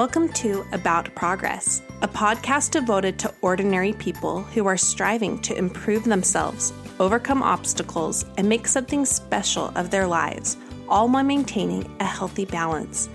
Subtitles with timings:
[0.00, 6.04] Welcome to About Progress, a podcast devoted to ordinary people who are striving to improve
[6.04, 10.56] themselves, overcome obstacles, and make something special of their lives,
[10.88, 13.10] all while maintaining a healthy balance.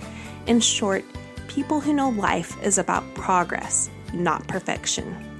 [0.46, 1.04] In short,
[1.48, 5.35] people who know life is about progress, not perfection.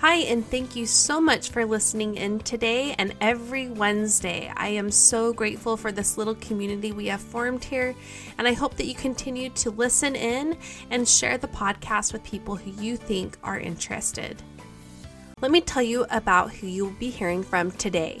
[0.00, 4.52] Hi, and thank you so much for listening in today and every Wednesday.
[4.54, 7.94] I am so grateful for this little community we have formed here,
[8.36, 10.58] and I hope that you continue to listen in
[10.90, 14.42] and share the podcast with people who you think are interested.
[15.40, 18.20] Let me tell you about who you'll be hearing from today.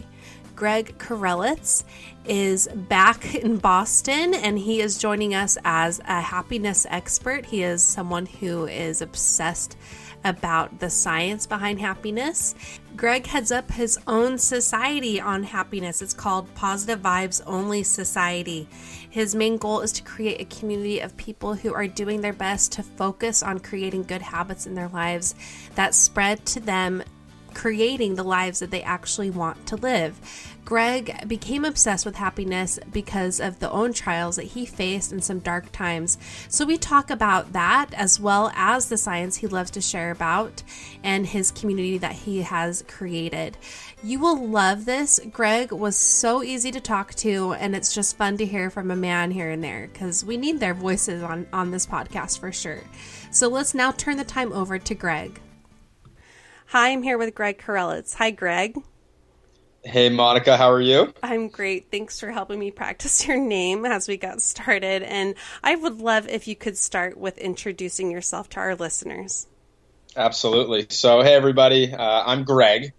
[0.54, 1.84] Greg Karelitz
[2.24, 7.44] is back in Boston and he is joining us as a happiness expert.
[7.44, 9.76] He is someone who is obsessed
[10.26, 12.54] about the science behind happiness.
[12.96, 16.02] Greg heads up his own society on happiness.
[16.02, 18.68] It's called Positive Vibes Only Society.
[19.08, 22.72] His main goal is to create a community of people who are doing their best
[22.72, 25.34] to focus on creating good habits in their lives
[25.74, 27.02] that spread to them
[27.56, 30.20] creating the lives that they actually want to live.
[30.66, 35.38] Greg became obsessed with happiness because of the own trials that he faced in some
[35.38, 36.18] dark times.
[36.48, 40.62] So we talk about that as well as the science he loves to share about
[41.02, 43.56] and his community that he has created.
[44.02, 45.18] You will love this.
[45.32, 48.96] Greg was so easy to talk to, and it's just fun to hear from a
[48.96, 52.82] man here and there because we need their voices on, on this podcast for sure.
[53.30, 55.40] So let's now turn the time over to Greg.
[56.70, 58.14] Hi, I'm here with Greg Karelitz.
[58.14, 58.76] Hi, Greg.
[59.84, 61.14] Hey, Monica, how are you?
[61.22, 61.92] I'm great.
[61.92, 65.04] Thanks for helping me practice your name as we got started.
[65.04, 69.46] And I would love if you could start with introducing yourself to our listeners.
[70.16, 70.86] Absolutely.
[70.90, 72.92] So, hey, everybody, uh, I'm Greg.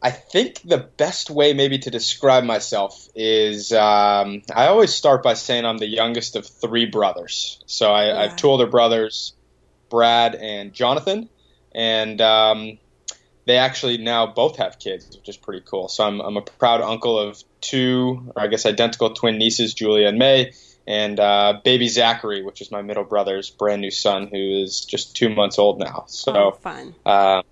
[0.00, 5.34] I think the best way, maybe, to describe myself is um, I always start by
[5.34, 7.62] saying I'm the youngest of three brothers.
[7.66, 8.18] So, I, yeah.
[8.20, 9.34] I have two older brothers,
[9.90, 11.28] Brad and Jonathan.
[11.74, 12.78] And um,
[13.46, 15.88] they actually now both have kids, which is pretty cool.
[15.88, 20.08] So I'm, I'm a proud uncle of two, or I guess identical twin nieces, Julia
[20.08, 20.52] and May,
[20.86, 25.16] and uh, baby Zachary, which is my middle brother's brand new son, who is just
[25.16, 26.04] two months old now.
[26.08, 26.94] So oh, fun.
[27.04, 27.42] Uh,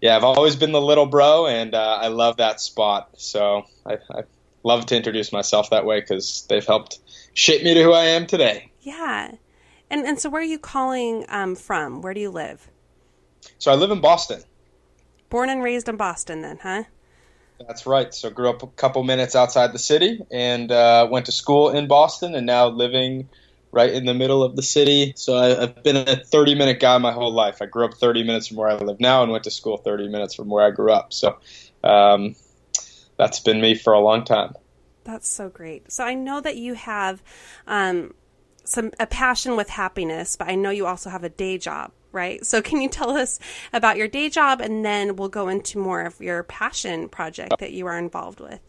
[0.00, 3.10] yeah, I've always been the little bro, and uh, I love that spot.
[3.16, 4.22] So I, I
[4.64, 6.98] love to introduce myself that way because they've helped
[7.32, 8.72] shape me to who I am today.
[8.80, 9.32] Yeah.
[9.88, 12.02] And, and so where are you calling um, from?
[12.02, 12.68] Where do you live?
[13.58, 14.42] So I live in Boston.
[15.32, 16.84] Born and raised in Boston, then, huh?
[17.58, 18.12] That's right.
[18.12, 21.88] So grew up a couple minutes outside the city and uh, went to school in
[21.88, 23.30] Boston, and now living
[23.70, 25.14] right in the middle of the city.
[25.16, 27.62] So I, have been a 30 minute guy my whole life.
[27.62, 30.08] I grew up 30 minutes from where I live now and went to school 30
[30.08, 31.14] minutes from where I grew up.
[31.14, 31.38] So
[31.82, 32.36] um,
[33.16, 34.52] that's been me for a long time.
[35.04, 35.90] That's so great.
[35.90, 37.22] So I know that you have
[37.66, 38.12] um,
[38.64, 42.44] some a passion with happiness, but I know you also have a day job, right?
[42.44, 43.38] So can you tell us
[43.72, 47.72] about your day job, and then we'll go into more of your passion project that
[47.72, 48.60] you are involved with.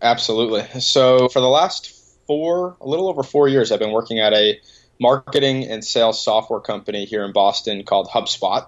[0.00, 0.80] Absolutely.
[0.80, 1.94] So for the last
[2.26, 4.60] four, a little over four years, I've been working at a
[5.00, 8.66] marketing and sales software company here in Boston called HubSpot.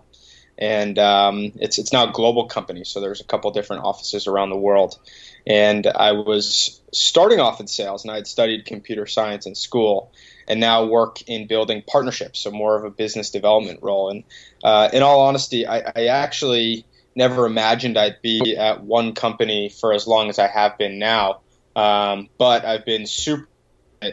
[0.57, 4.51] And um, it's it's now a global company, so there's a couple different offices around
[4.51, 4.99] the world.
[5.47, 10.13] And I was starting off in sales, and I had studied computer science in school,
[10.47, 14.11] and now work in building partnerships, so more of a business development role.
[14.11, 14.25] And
[14.63, 16.87] uh, in all honesty, I, I actually
[17.17, 21.41] never imagined I'd be at one company for as long as I have been now.
[21.77, 23.49] Um, but I've been super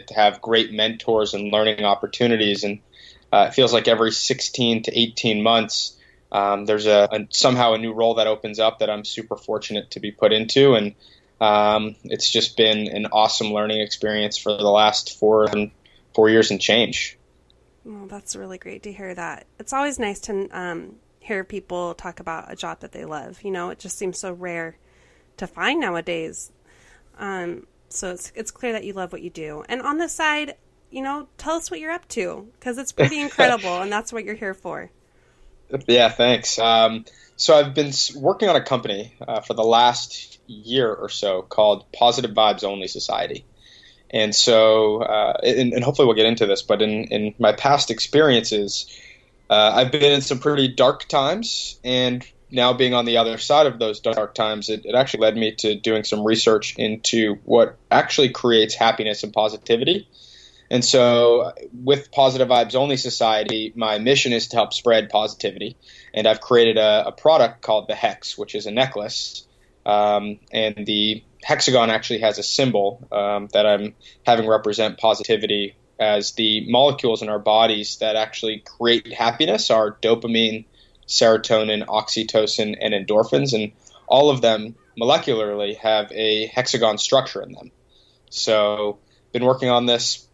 [0.00, 2.64] to have great mentors and learning opportunities.
[2.64, 2.80] And
[3.32, 5.96] uh, it feels like every 16 to 18 months,
[6.32, 9.92] um, there's a, a, somehow a new role that opens up that I'm super fortunate
[9.92, 10.74] to be put into.
[10.74, 10.94] And
[11.40, 15.70] um, it's just been an awesome learning experience for the last four and
[16.14, 17.18] four years and change.
[17.84, 19.46] Well, that's really great to hear that.
[19.58, 23.42] It's always nice to um, hear people talk about a job that they love.
[23.42, 24.76] You know, it just seems so rare
[25.36, 26.50] to find nowadays.
[27.18, 29.64] Um, so it's it's clear that you love what you do.
[29.68, 30.54] And on the side,
[30.90, 34.24] you know, tell us what you're up to because it's pretty incredible, and that's what
[34.24, 34.90] you're here for.
[35.86, 36.58] Yeah, thanks.
[36.58, 37.04] Um,
[37.36, 41.90] so I've been working on a company uh, for the last year or so called
[41.92, 43.44] Positive Vibes Only Society.
[44.10, 47.90] And so, uh, and, and, hopefully we'll get into this, but in, in my past
[47.90, 48.86] experiences,
[49.48, 53.66] uh, I've been in some pretty dark times, and now being on the other side
[53.66, 57.76] of those dark times, it, it actually led me to doing some research into what
[57.90, 60.06] actually creates happiness and positivity.
[60.72, 65.76] And so, with Positive Vibes Only Society, my mission is to help spread positivity.
[66.14, 69.46] And I've created a, a product called the Hex, which is a necklace.
[69.84, 76.32] Um, and the hexagon actually has a symbol um, that I'm having represent positivity as
[76.32, 80.64] the molecules in our bodies that actually create happiness are dopamine,
[81.06, 83.72] serotonin, oxytocin, and endorphins, and
[84.06, 87.70] all of them molecularly have a hexagon structure in them.
[88.30, 89.00] So,
[89.32, 90.28] been working on this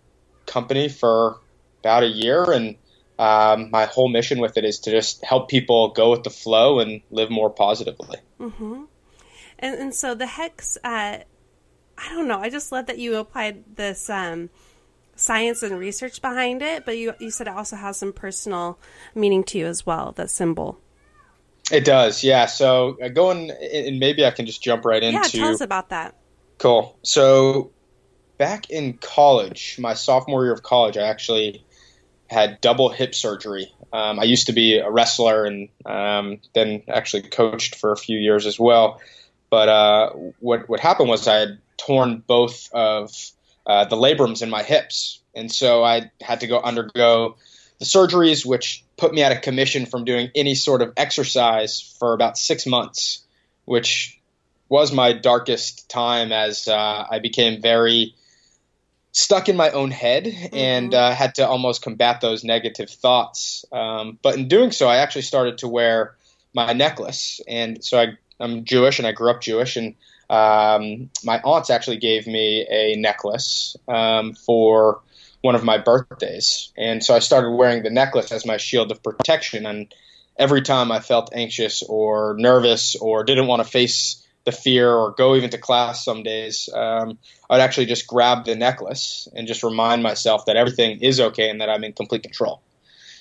[0.48, 1.38] company for
[1.80, 2.76] about a year, and
[3.18, 6.80] um, my whole mission with it is to just help people go with the flow
[6.80, 8.18] and live more positively.
[8.40, 8.84] Mm-hmm.
[9.60, 11.18] And, and so the hex, uh,
[11.98, 12.40] I don't know.
[12.40, 14.10] I just love that you applied this.
[14.10, 14.50] Um,
[15.18, 18.78] science and research behind it, but you you said it also has some personal
[19.14, 20.12] meaning to you as well.
[20.12, 20.80] That symbol.
[21.70, 22.46] It does, yeah.
[22.46, 25.18] So uh, going and maybe I can just jump right into.
[25.18, 26.14] Yeah, tell us about that.
[26.58, 26.96] Cool.
[27.02, 27.72] So
[28.38, 31.64] back in college, my sophomore year of college, I actually
[32.28, 33.72] had double hip surgery.
[33.92, 38.18] Um, I used to be a wrestler and um, then actually coached for a few
[38.18, 39.00] years as well.
[39.50, 43.12] But uh, what what happened was I had torn both of
[43.66, 45.20] uh, the labrums in my hips.
[45.34, 47.36] And so I had to go undergo
[47.78, 52.12] the surgeries, which put me out of commission from doing any sort of exercise for
[52.12, 53.22] about six months,
[53.64, 54.20] which
[54.68, 58.14] was my darkest time as uh, I became very
[59.18, 60.56] stuck in my own head mm-hmm.
[60.56, 63.64] and uh, had to almost combat those negative thoughts.
[63.72, 66.14] Um, but in doing so, I actually started to wear
[66.54, 67.40] my necklace.
[67.48, 68.06] And so I,
[68.38, 69.76] I'm Jewish and I grew up Jewish.
[69.76, 69.96] And
[70.30, 75.00] um, my aunts actually gave me a necklace um, for
[75.40, 79.02] one of my birthdays, and so I started wearing the necklace as my shield of
[79.04, 79.66] protection.
[79.66, 79.94] And
[80.36, 85.12] every time I felt anxious or nervous or didn't want to face the fear or
[85.12, 87.18] go even to class some days, um,
[87.50, 91.60] I'd actually just grab the necklace and just remind myself that everything is okay and
[91.60, 92.62] that I'm in complete control.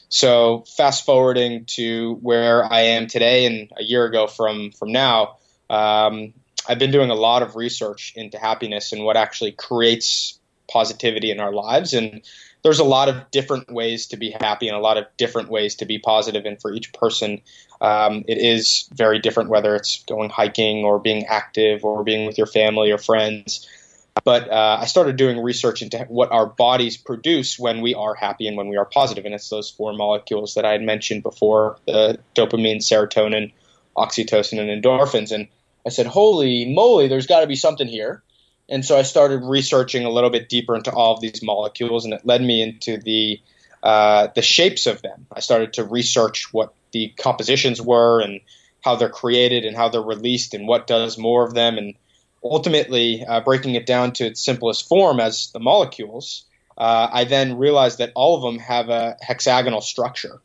[0.08, 5.36] So fast forwarding to where I am today and a year ago from from now,
[5.70, 6.34] um,
[6.68, 10.40] I've been doing a lot of research into happiness and what actually creates
[10.72, 11.94] positivity in our lives.
[11.94, 12.22] And
[12.64, 15.76] there's a lot of different ways to be happy and a lot of different ways
[15.76, 16.46] to be positive.
[16.46, 17.42] And for each person,
[17.82, 22.38] um, it is very different, whether it's going hiking or being active or being with
[22.38, 23.68] your family or friends.
[24.24, 28.48] But uh, I started doing research into what our bodies produce when we are happy
[28.48, 31.78] and when we are positive, and it's those four molecules that I had mentioned before:
[31.86, 33.52] the dopamine, serotonin,
[33.96, 35.32] oxytocin and endorphins.
[35.32, 35.48] And
[35.86, 38.22] I said, holy moly, there's got to be something here.
[38.70, 42.14] And so I started researching a little bit deeper into all of these molecules, and
[42.14, 43.40] it led me into the
[43.82, 45.28] uh, the shapes of them.
[45.32, 48.42] I started to research what the compositions were and
[48.82, 51.78] how they're created and how they're released and what does more of them.
[51.78, 51.96] And
[52.44, 56.46] ultimately, uh, breaking it down to its simplest form as the molecules,
[56.78, 60.40] uh, I then realized that all of them have a hexagonal structure.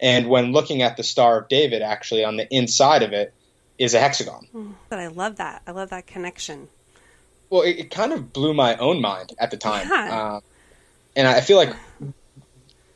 [0.00, 3.34] And when looking at the Star of David, actually on the inside of it
[3.78, 4.46] is a hexagon.
[4.52, 4.72] Hmm.
[4.88, 5.62] But I love that.
[5.66, 6.68] I love that connection.
[7.50, 9.88] Well, it, it kind of blew my own mind at the time.
[9.88, 10.20] Yeah.
[10.20, 10.40] Uh,
[11.16, 11.74] and I feel like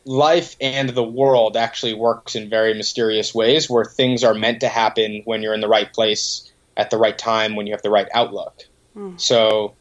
[0.05, 4.69] life and the world actually works in very mysterious ways where things are meant to
[4.69, 7.91] happen when you're in the right place at the right time when you have the
[7.91, 8.65] right outlook.
[8.97, 9.21] Mm.
[9.21, 9.75] So,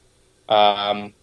[0.47, 1.13] um,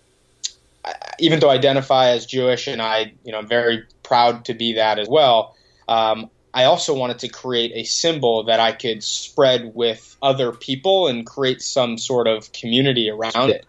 [1.18, 4.74] even though I identify as Jewish and I, you know, I'm very proud to be
[4.74, 5.54] that as well.
[5.88, 11.06] Um, I also wanted to create a symbol that I could spread with other people
[11.06, 13.66] and create some sort of community around it.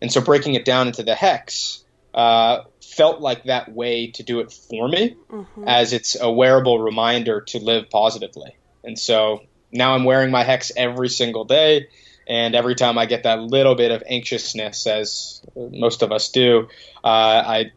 [0.00, 2.62] And so breaking it down into the hex, uh,
[2.96, 5.64] felt like that way to do it for me, mm-hmm.
[5.66, 8.56] as it's a wearable reminder to live positively.
[8.84, 11.88] And so now I'm wearing my hex every single day.
[12.28, 16.68] And every time I get that little bit of anxiousness, as most of us do,
[17.04, 17.72] uh, I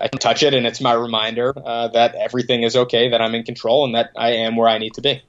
[0.00, 3.42] I touch it, and it's my reminder uh, that everything is okay, that I'm in
[3.42, 5.22] control, and that I am where I need to be.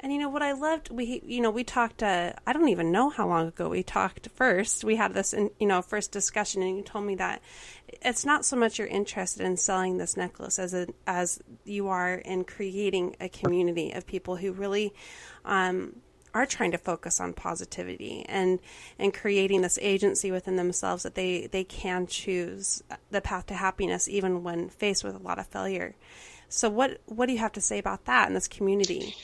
[0.00, 0.90] And you know what I loved?
[0.90, 2.02] We you know we talked.
[2.02, 4.84] Uh, I don't even know how long ago we talked first.
[4.84, 7.42] We had this in, you know first discussion, and you told me that
[8.02, 12.14] it's not so much you're interested in selling this necklace as a, as you are
[12.14, 14.94] in creating a community of people who really
[15.44, 15.96] um,
[16.34, 18.60] are trying to focus on positivity and
[19.00, 24.08] and creating this agency within themselves that they they can choose the path to happiness
[24.08, 25.96] even when faced with a lot of failure.
[26.48, 29.16] So what what do you have to say about that in this community?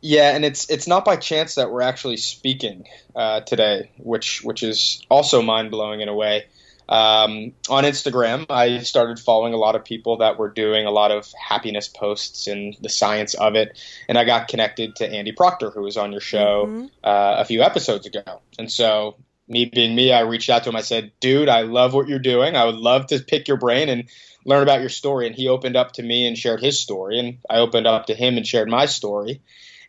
[0.00, 4.62] Yeah, and it's it's not by chance that we're actually speaking uh, today, which which
[4.62, 6.46] is also mind blowing in a way.
[6.88, 11.10] Um, on Instagram, I started following a lot of people that were doing a lot
[11.10, 13.76] of happiness posts and the science of it,
[14.08, 16.86] and I got connected to Andy Proctor, who was on your show mm-hmm.
[17.02, 18.40] uh, a few episodes ago.
[18.58, 19.16] And so,
[19.48, 20.76] me being me, I reached out to him.
[20.76, 22.54] I said, "Dude, I love what you're doing.
[22.54, 24.04] I would love to pick your brain and
[24.44, 27.38] learn about your story." And he opened up to me and shared his story, and
[27.50, 29.40] I opened up to him and shared my story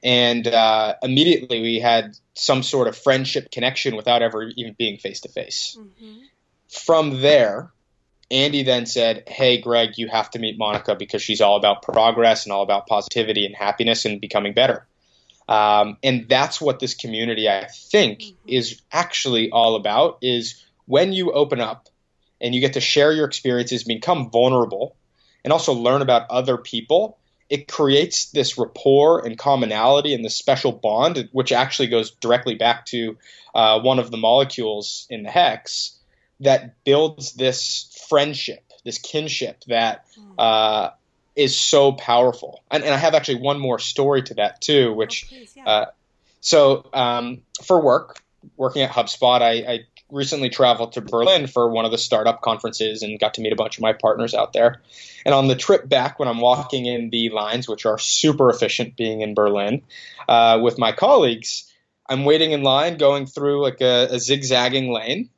[0.04, 5.22] and uh, immediately we had some sort of friendship connection without ever even being face
[5.22, 5.78] to face.
[6.70, 7.72] From there,
[8.30, 12.46] Andy then said, Hey, Greg, you have to meet Monica because she's all about progress
[12.46, 14.86] and all about positivity and happiness and becoming better.
[15.48, 18.50] Um, and that's what this community, I think, mm-hmm.
[18.50, 21.88] is actually all about is when you open up
[22.42, 24.96] and you get to share your experiences, become vulnerable,
[25.44, 27.18] and also learn about other people
[27.50, 32.86] it creates this rapport and commonality and this special bond, which actually goes directly back
[32.88, 33.18] to
[33.56, 35.98] uh, one of the molecules in the hex
[36.42, 40.34] that builds this friendship, this kinship that hmm.
[40.38, 40.90] uh,
[41.36, 42.64] is so powerful.
[42.70, 45.26] And, and, I have actually one more story to that too, which.
[45.26, 45.66] Oh, please, yeah.
[45.66, 45.86] uh,
[46.42, 48.22] so um, for work,
[48.58, 53.04] working at HubSpot, I, I recently traveled to Berlin for one of the startup conferences
[53.04, 54.82] and got to meet a bunch of my partners out there.
[55.26, 58.96] And on the trip back, when I'm walking in the lines, which are super efficient
[58.96, 59.82] being in Berlin,
[60.30, 61.72] uh, with my colleagues,
[62.10, 65.30] I'm waiting in line going through like a, a zigzagging lane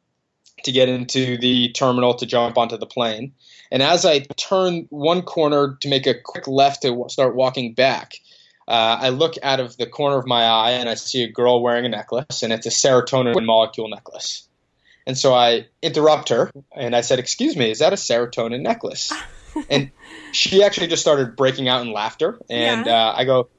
[0.63, 3.33] to get into the terminal to jump onto the plane.
[3.71, 8.15] And as I turn one corner to make a quick left to start walking back,
[8.67, 11.63] uh, I look out of the corner of my eye and I see a girl
[11.63, 14.48] wearing a necklace, and it's a serotonin molecule necklace.
[15.07, 19.11] And so I interrupt her and I said, Excuse me, is that a serotonin necklace?
[19.69, 19.91] and
[20.31, 22.39] she actually just started breaking out in laughter.
[22.49, 23.07] And yeah.
[23.07, 23.49] uh, I go,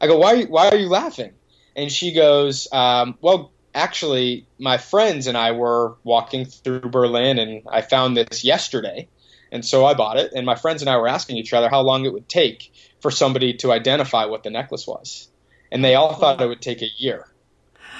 [0.00, 1.32] I go, why, why are you laughing?
[1.74, 7.62] And she goes, um, Well, actually, my friends and I were walking through Berlin and
[7.70, 9.08] I found this yesterday.
[9.50, 10.32] And so I bought it.
[10.34, 13.10] And my friends and I were asking each other how long it would take for
[13.10, 15.28] somebody to identify what the necklace was.
[15.70, 17.27] And they all thought it would take a year.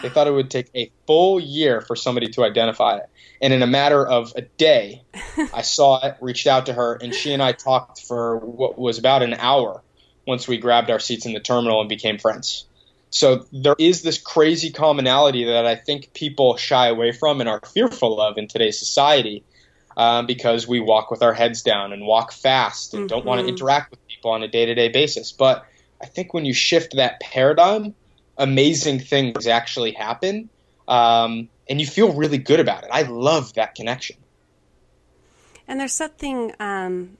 [0.02, 3.08] They thought it would take a full year for somebody to identify it.
[3.40, 5.02] And in a matter of a day,
[5.54, 8.98] I saw it, reached out to her, and she and I talked for what was
[8.98, 9.82] about an hour
[10.26, 12.66] once we grabbed our seats in the terminal and became friends.
[13.10, 17.60] So there is this crazy commonality that I think people shy away from and are
[17.60, 19.44] fearful of in today's society
[19.96, 23.08] um, because we walk with our heads down and walk fast and mm-hmm.
[23.08, 25.32] don't want to interact with people on a day to day basis.
[25.32, 25.64] But
[26.02, 27.94] I think when you shift that paradigm,
[28.38, 30.48] amazing things actually happen,
[30.86, 32.90] um, and you feel really good about it.
[32.92, 34.16] I love that connection.
[35.66, 37.18] And there's something, um,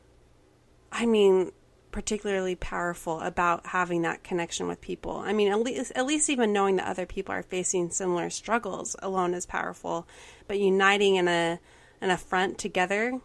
[0.91, 1.53] I mean,
[1.91, 5.17] particularly powerful about having that connection with people.
[5.19, 8.97] I mean, at least, at least even knowing that other people are facing similar struggles
[9.01, 10.07] alone is powerful,
[10.47, 11.59] but uniting in a
[12.01, 13.21] in a front together,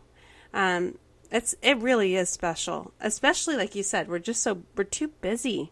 [0.53, 0.97] um,
[1.31, 2.93] it's it really is special.
[2.99, 5.71] Especially like you said, we're just so we're too busy.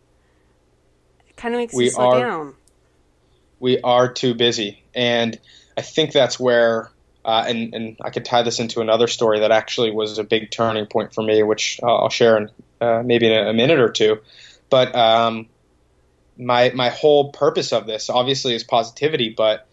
[1.41, 2.53] Kind of makes we you slow are, down.
[3.59, 5.39] We are too busy, and
[5.75, 6.91] I think that's where
[7.25, 10.51] uh, and, and I could tie this into another story that actually was a big
[10.51, 14.21] turning point for me, which I'll share in uh, maybe in a, minute or two.
[14.69, 15.47] But um,
[16.37, 19.67] my my whole purpose of this obviously is positivity, but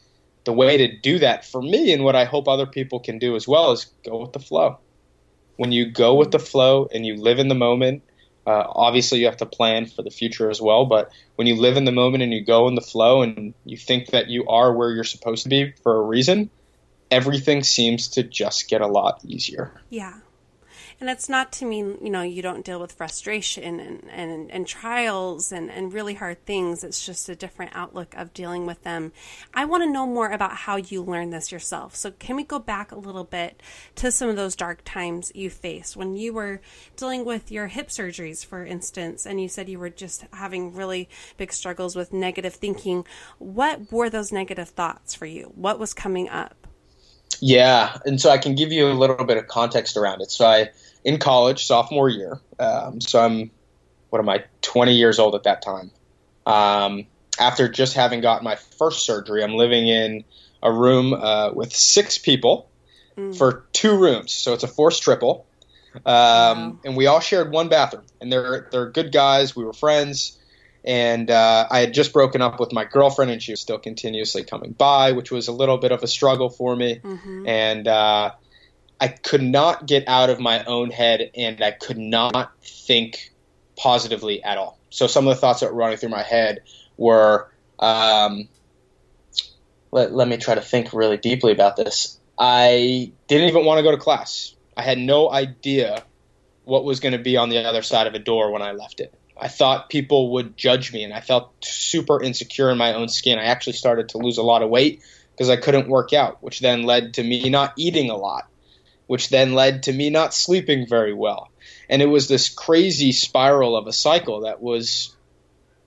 [0.45, 3.37] the way to do that for me and what I hope other people can do
[3.37, 4.79] as well is go with the flow.
[5.57, 8.05] When you go with the flow and you live in the moment,
[8.49, 10.87] uh, obviously you have to plan for the future as well.
[10.87, 13.77] But when you live in the moment and you go in the flow and you
[13.77, 16.49] think that you are where you're supposed to be for a reason,
[17.11, 19.71] everything seems to just get a lot easier.
[19.91, 20.15] Yeah.
[21.01, 24.67] And it's not to mean, you know, you don't deal with frustration and, and, and
[24.67, 26.83] trials and, and really hard things.
[26.83, 29.13] It's just a different outlook of dealing with them.
[29.55, 31.95] I want to know more about how you learned this yourself.
[31.95, 33.63] So, can we go back a little bit
[33.97, 36.61] to some of those dark times you faced when you were
[36.97, 41.09] dealing with your hip surgeries, for instance, and you said you were just having really
[41.37, 43.07] big struggles with negative thinking?
[43.39, 45.53] What were those negative thoughts for you?
[45.55, 46.67] What was coming up?
[47.41, 50.31] Yeah, and so I can give you a little bit of context around it.
[50.31, 50.71] So I,
[51.05, 53.51] in college, sophomore year, um, so I'm,
[54.11, 55.91] what am I, 20 years old at that time.
[56.47, 57.07] Um,
[57.39, 60.25] after just having gotten my first surgery, I'm living in
[60.63, 62.69] a room uh, with six people
[63.17, 63.37] mm.
[63.37, 64.33] for two rooms.
[64.33, 65.47] So it's a forced triple.
[65.95, 66.79] Um, wow.
[66.85, 68.05] And we all shared one bathroom.
[68.21, 69.55] And they're, they're good guys.
[69.55, 70.39] We were friends
[70.85, 74.45] and uh, I had just broken up with my girlfriend, and she was still continuously
[74.45, 77.01] coming by, which was a little bit of a struggle for me.
[77.03, 77.47] Mm-hmm.
[77.47, 78.31] And uh,
[79.01, 83.33] I could not get out of my own head, and I could not think
[83.77, 84.79] positively at all.
[84.91, 86.61] So some of the thoughts that were running through my head
[86.97, 88.49] were, um,
[89.93, 92.19] let, let me try to think really deeply about this.
[92.39, 94.55] I didn't even want to go to class.
[94.77, 96.05] I had no idea
[96.65, 99.01] what was going to be on the other side of a door when I left
[99.01, 99.15] it.
[99.41, 103.39] I thought people would judge me, and I felt super insecure in my own skin.
[103.39, 106.61] I actually started to lose a lot of weight because I couldn't work out, which
[106.61, 108.49] then led to me not eating a lot,
[109.09, 111.51] which then led to me not sleeping very well.
[111.89, 115.17] And it was this crazy spiral of a cycle that was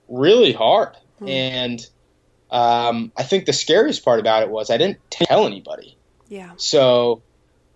[0.08, 0.96] really hard.
[1.20, 1.28] Mm.
[1.28, 1.86] And
[2.50, 5.96] um, I think the scariest part about it was I didn't tell anybody.
[6.28, 6.50] Yeah.
[6.56, 7.22] So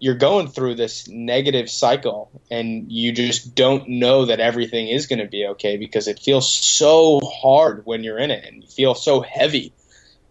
[0.00, 5.20] you're going through this negative cycle and you just don't know that everything is going
[5.20, 8.94] to be okay because it feels so hard when you're in it and you feel
[8.96, 9.72] so heavy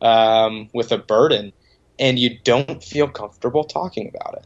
[0.01, 1.54] um, with a burden
[1.97, 4.45] and you don't feel comfortable talking about it.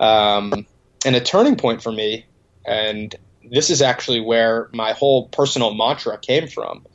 [0.00, 0.66] Um,
[1.04, 2.26] and a turning point for me,
[2.66, 3.14] and
[3.50, 6.86] this is actually where my whole personal mantra came from,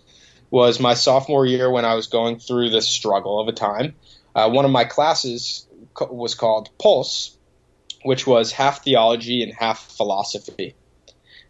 [0.50, 3.96] was my sophomore year when I was going through this struggle of a time.
[4.36, 5.66] Uh, one of my classes
[6.00, 7.36] was called Pulse,
[8.04, 10.76] which was half theology and half philosophy.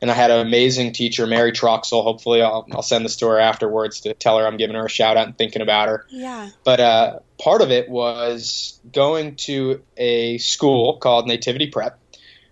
[0.01, 2.03] And I had an amazing teacher, Mary Troxel.
[2.03, 4.89] Hopefully, I'll, I'll send this to her afterwards to tell her I'm giving her a
[4.89, 6.05] shout out and thinking about her.
[6.09, 6.49] Yeah.
[6.63, 11.99] But uh, part of it was going to a school called Nativity Prep,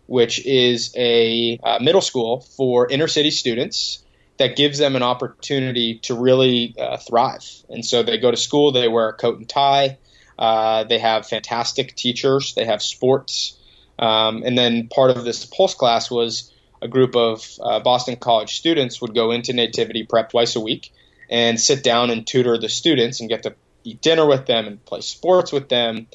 [0.06, 4.04] which is a uh, middle school for inner city students
[4.38, 7.46] that gives them an opportunity to really uh, thrive.
[7.70, 9.98] And so they go to school, they wear a coat and tie,
[10.42, 12.56] uh, they have fantastic teachers.
[12.56, 13.60] They have sports.
[14.00, 16.51] Um, and then part of this Pulse class was
[16.82, 20.92] a group of uh, Boston College students would go into Nativity Prep twice a week
[21.30, 24.84] and sit down and tutor the students and get to eat dinner with them and
[24.86, 26.08] play sports with them.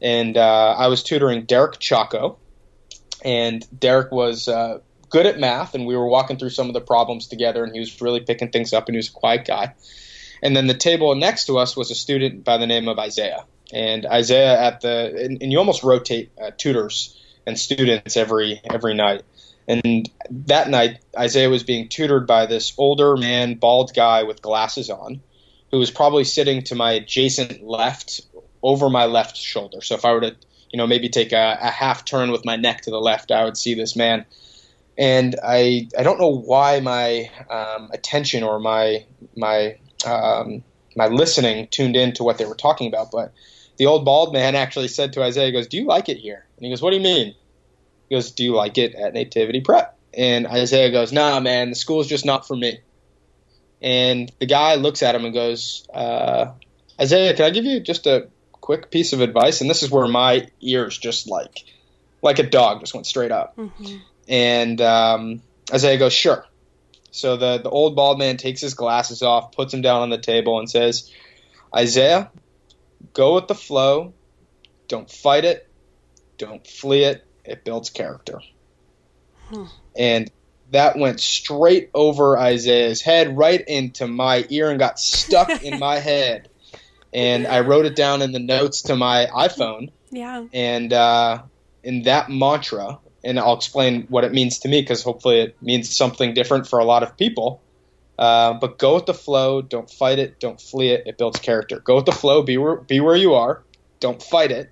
[0.00, 2.38] And uh, I was tutoring Derek Chaco.
[3.24, 6.80] And Derek was uh, good at math, and we were walking through some of the
[6.82, 9.74] problems together, and he was really picking things up, and he was a quiet guy.
[10.42, 13.46] And then the table next to us was a student by the name of Isaiah
[13.72, 18.94] and Isaiah at the and, and you almost rotate uh, tutors and students every every
[18.94, 19.22] night.
[19.66, 24.90] And that night, Isaiah was being tutored by this older man, bald guy with glasses
[24.90, 25.22] on,
[25.70, 28.20] who was probably sitting to my adjacent left,
[28.62, 29.80] over my left shoulder.
[29.80, 30.36] So if I were to,
[30.70, 33.44] you know, maybe take a, a half turn with my neck to the left, I
[33.44, 34.26] would see this man.
[34.96, 39.04] And I I don't know why my um, attention or my
[39.36, 40.62] my um,
[40.96, 43.32] my listening tuned in to what they were talking about, but
[43.76, 46.46] the old bald man actually said to Isaiah, he goes, Do you like it here?
[46.56, 47.34] And he goes, What do you mean?
[48.08, 49.98] He goes, Do you like it at Nativity Prep?
[50.16, 52.80] And Isaiah goes, Nah, man, the school's just not for me.
[53.82, 56.52] And the guy looks at him and goes, uh,
[56.98, 59.60] Isaiah, can I give you just a quick piece of advice?
[59.60, 61.64] And this is where my ears just like,
[62.22, 63.56] like a dog just went straight up.
[63.56, 63.96] Mm-hmm.
[64.26, 66.46] And um, Isaiah goes, Sure.
[67.10, 70.18] So the, the old bald man takes his glasses off, puts them down on the
[70.18, 71.12] table, and says,
[71.74, 72.30] Isaiah,
[73.12, 74.14] go with the flow.
[74.88, 75.70] Don't fight it.
[76.38, 77.24] Don't flee it.
[77.44, 78.40] It builds character.
[79.48, 79.64] Hmm.
[79.96, 80.30] And
[80.70, 85.98] that went straight over Isaiah's head, right into my ear, and got stuck in my
[85.98, 86.48] head.
[87.12, 89.90] And I wrote it down in the notes to my iPhone.
[90.10, 90.46] Yeah.
[90.52, 91.42] And uh,
[91.82, 95.94] in that mantra, and I'll explain what it means to me because hopefully it means
[95.94, 97.62] something different for a lot of people.
[98.18, 99.62] Uh, but go with the flow.
[99.62, 100.38] Don't fight it.
[100.38, 101.04] Don't flee it.
[101.06, 101.80] It builds character.
[101.80, 102.42] Go with the flow.
[102.42, 103.62] Be where, be where you are.
[104.00, 104.70] Don't fight it.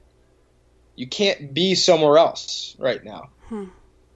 [0.94, 3.30] You can't be somewhere else right now.
[3.48, 3.64] Hmm.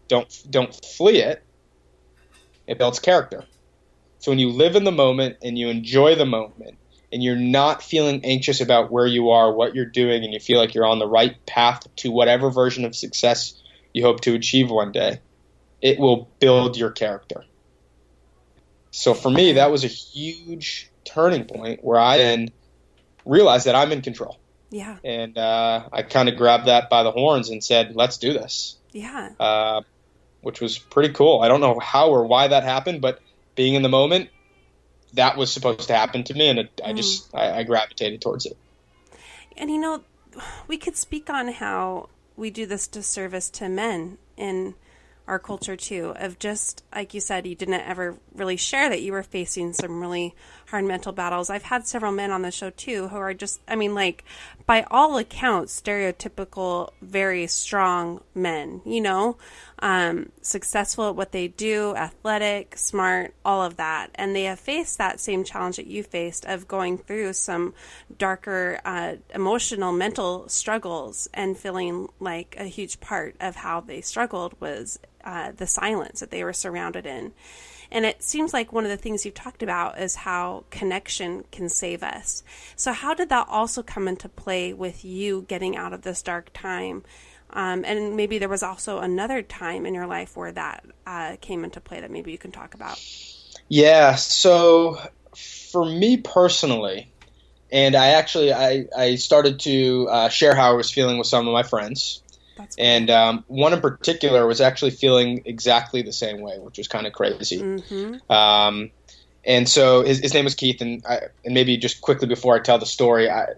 [0.08, 1.42] Don't don't flee it.
[2.66, 3.44] It builds character.
[4.18, 6.78] So when you live in the moment and you enjoy the moment
[7.12, 10.58] and you're not feeling anxious about where you are, what you're doing, and you feel
[10.58, 13.54] like you're on the right path to whatever version of success
[13.92, 15.20] you hope to achieve one day,
[15.80, 17.44] it will build your character.
[18.90, 22.48] So for me, that was a huge turning point where I then
[23.24, 24.38] realized that I'm in control.
[24.76, 24.98] Yeah.
[25.02, 28.76] And uh, I kind of grabbed that by the horns and said, let's do this.
[28.92, 29.30] Yeah.
[29.40, 29.80] Uh,
[30.42, 31.40] which was pretty cool.
[31.40, 33.22] I don't know how or why that happened, but
[33.54, 34.28] being in the moment,
[35.14, 37.38] that was supposed to happen to me, and it, I just mm.
[37.38, 38.56] I, I gravitated towards it.
[39.56, 40.02] And you know,
[40.68, 44.74] we could speak on how we do this disservice to men in
[45.26, 49.12] our culture too of just like you said you didn't ever really share that you
[49.12, 50.34] were facing some really
[50.68, 51.50] hard mental battles.
[51.50, 54.24] I've had several men on the show too who are just i mean like
[54.66, 59.36] by all accounts stereotypical very strong men you know
[59.80, 64.96] um, successful at what they do athletic smart all of that and they have faced
[64.98, 67.74] that same challenge that you faced of going through some
[68.16, 74.58] darker uh, emotional mental struggles and feeling like a huge part of how they struggled
[74.60, 77.32] was uh, the silence that they were surrounded in.
[77.90, 81.68] And it seems like one of the things you've talked about is how connection can
[81.68, 82.42] save us.
[82.74, 86.50] So, how did that also come into play with you getting out of this dark
[86.52, 87.04] time?
[87.50, 91.64] Um, and maybe there was also another time in your life where that uh, came
[91.64, 93.00] into play that maybe you can talk about.
[93.68, 94.16] Yeah.
[94.16, 94.98] So,
[95.34, 97.10] for me personally,
[97.70, 101.46] and I actually I, I started to uh, share how I was feeling with some
[101.46, 102.22] of my friends
[102.78, 107.06] and um, one in particular was actually feeling exactly the same way, which was kind
[107.06, 107.60] of crazy.
[107.60, 108.32] Mm-hmm.
[108.32, 108.90] Um,
[109.44, 112.60] and so his, his name was Keith, and I, and maybe just quickly before I
[112.60, 113.54] tell the story, I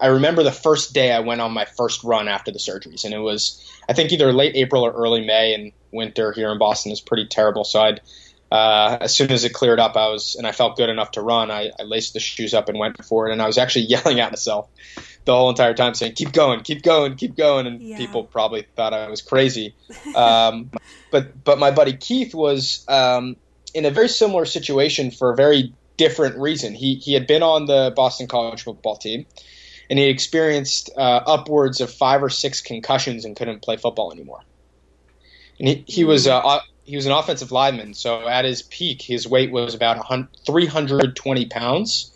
[0.00, 3.12] I remember the first day I went on my first run after the surgeries, and
[3.12, 6.92] it was I think either late April or early May, and winter here in Boston
[6.92, 7.64] is pretty terrible.
[7.64, 8.00] So I'd
[8.50, 11.22] uh, as soon as it cleared up, I was and I felt good enough to
[11.22, 11.50] run.
[11.50, 14.20] I, I laced the shoes up and went for it, and I was actually yelling
[14.20, 14.68] at myself
[15.24, 17.98] the whole entire time, saying "Keep going, keep going, keep going," and yeah.
[17.98, 19.74] people probably thought I was crazy.
[20.14, 20.70] Um,
[21.10, 23.36] but but my buddy Keith was um,
[23.74, 26.74] in a very similar situation for a very different reason.
[26.74, 29.26] He he had been on the Boston College football team,
[29.90, 34.40] and he experienced uh, upwards of five or six concussions and couldn't play football anymore.
[35.58, 39.26] And he, he was uh, he was an offensive lineman, so at his peak, his
[39.26, 40.06] weight was about
[40.46, 42.12] 320 pounds.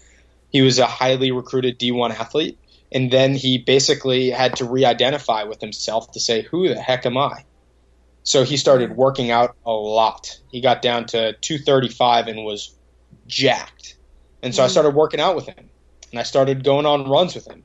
[0.51, 2.59] He was a highly recruited D1 athlete,
[2.91, 7.19] and then he basically had to re-identify with himself to say, "Who the heck am
[7.19, 7.45] I?"
[8.23, 10.39] So he started working out a lot.
[10.51, 12.73] He got down to 235 and was
[13.27, 13.97] jacked.
[14.43, 14.67] And so mm.
[14.67, 15.71] I started working out with him,
[16.13, 17.65] and I started going on runs with him.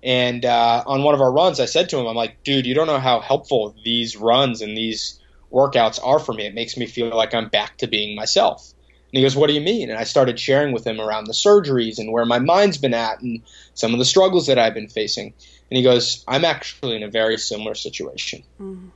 [0.00, 2.74] And uh, on one of our runs, I said to him, "I'm like, dude, you
[2.74, 5.18] don't know how helpful these runs and these
[5.52, 6.46] workouts are for me.
[6.46, 8.72] It makes me feel like I'm back to being myself.
[9.10, 9.90] And he goes, What do you mean?
[9.90, 13.20] And I started sharing with him around the surgeries and where my mind's been at
[13.20, 13.42] and
[13.74, 15.32] some of the struggles that I've been facing.
[15.70, 18.42] And he goes, I'm actually in a very similar situation.
[18.60, 18.88] Mm-hmm.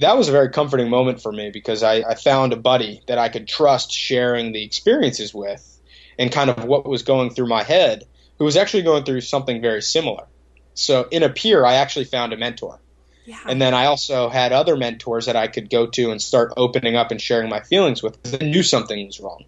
[0.00, 3.18] That was a very comforting moment for me because I, I found a buddy that
[3.18, 5.77] I could trust sharing the experiences with
[6.18, 8.04] and kind of what was going through my head
[8.38, 10.26] who was actually going through something very similar.
[10.74, 12.80] So in a peer, I actually found a mentor
[13.28, 13.36] yeah.
[13.46, 16.96] And then I also had other mentors that I could go to and start opening
[16.96, 19.44] up and sharing my feelings with because I knew something was wrong.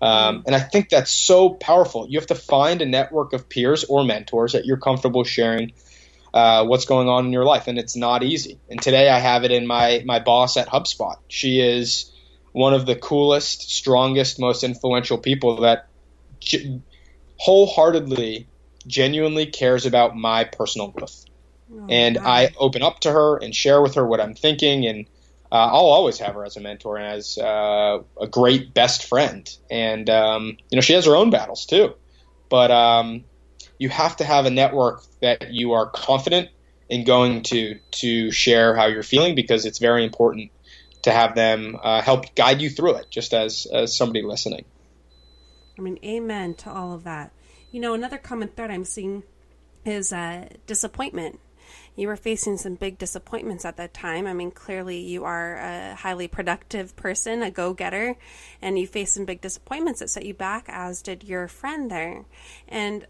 [0.00, 0.46] Um, mm.
[0.46, 2.08] and I think that's so powerful.
[2.08, 5.74] You have to find a network of peers or mentors that you're comfortable sharing
[6.32, 8.58] uh, what's going on in your life, and it's not easy.
[8.70, 11.16] And today I have it in my my boss at HubSpot.
[11.28, 12.10] She is
[12.52, 15.88] one of the coolest, strongest, most influential people that
[17.36, 18.46] wholeheartedly,
[18.86, 21.24] genuinely cares about my personal growth.
[21.72, 22.22] Oh, and wow.
[22.24, 25.06] I open up to her and share with her what I'm thinking, and
[25.50, 29.48] uh, I'll always have her as a mentor and as uh, a great best friend.
[29.70, 31.94] And um, you know, she has her own battles too,
[32.48, 33.24] but um,
[33.78, 36.50] you have to have a network that you are confident
[36.88, 40.50] in going to to share how you're feeling because it's very important
[41.02, 44.64] to have them uh, help guide you through it, just as as somebody listening.
[45.82, 47.32] I mean, amen to all of that.
[47.72, 49.24] You know, another common thread I'm seeing
[49.84, 51.40] is uh, disappointment.
[51.96, 54.28] You were facing some big disappointments at that time.
[54.28, 58.16] I mean, clearly you are a highly productive person, a go getter,
[58.60, 62.26] and you faced some big disappointments that set you back, as did your friend there.
[62.68, 63.06] And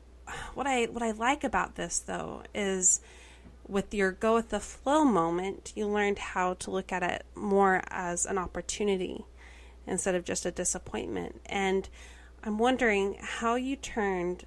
[0.54, 3.02] what I what I like about this though is
[3.68, 7.82] with your go with the flow moment, you learned how to look at it more
[7.88, 9.26] as an opportunity
[9.87, 11.40] instead of just a disappointment.
[11.46, 11.88] And
[12.44, 14.44] I'm wondering how you turned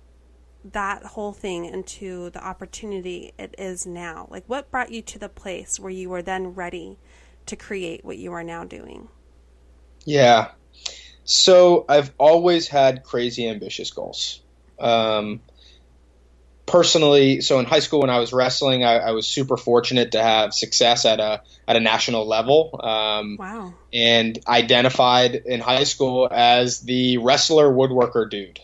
[0.71, 4.27] that whole thing into the opportunity it is now?
[4.29, 6.97] Like, what brought you to the place where you were then ready
[7.45, 9.07] to create what you are now doing?
[10.05, 10.51] Yeah.
[11.23, 14.41] So I've always had crazy ambitious goals.
[14.79, 15.41] Um,
[16.65, 20.21] personally, so in high school when I was wrestling, I, I, was super fortunate to
[20.21, 22.79] have success at a at a national level.
[22.83, 23.73] Um, wow!
[23.93, 28.59] And identified in high school as the wrestler woodworker dude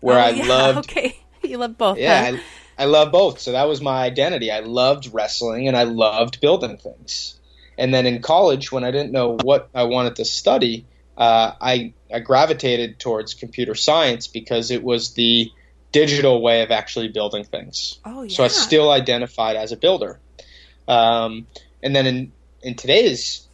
[0.00, 0.78] where oh, I yeah, loved.
[0.90, 1.98] Okay, you love both.
[1.98, 2.36] Yeah, huh?
[2.78, 3.40] I, I love both.
[3.40, 4.50] So that was my identity.
[4.50, 7.38] I loved wrestling and I loved building things.
[7.78, 10.84] And then in college, when I didn't know what I wanted to study,
[11.16, 15.50] uh, I I gravitated towards computer science because it was the
[15.92, 17.98] digital way of actually building things.
[18.04, 18.34] Oh, yeah.
[18.34, 20.20] So I still identified as a builder.
[20.88, 21.46] Um,
[21.82, 23.46] and then in in today's,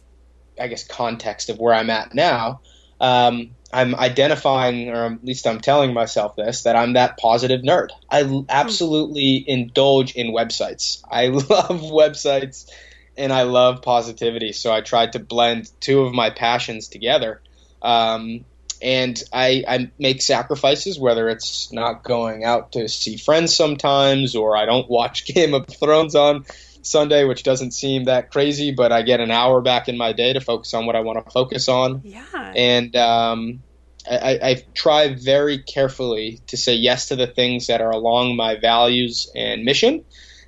[0.59, 2.61] I guess, context of where I'm at now,
[2.99, 7.89] um, I'm identifying, or at least I'm telling myself this, that I'm that positive nerd.
[8.09, 11.01] I absolutely indulge in websites.
[11.09, 12.69] I love websites
[13.17, 14.53] and I love positivity.
[14.53, 17.41] So I tried to blend two of my passions together.
[17.81, 18.45] Um,
[18.81, 24.55] and I, I, make sacrifices, whether it's not going out to see friends sometimes, or
[24.55, 26.45] I don't watch Game of Thrones on
[26.81, 30.33] Sunday, which doesn't seem that crazy, but I get an hour back in my day
[30.33, 32.01] to focus on what I want to focus on.
[32.03, 32.53] Yeah.
[32.55, 33.63] And um,
[34.09, 38.55] I, I try very carefully to say yes to the things that are along my
[38.55, 40.05] values and mission,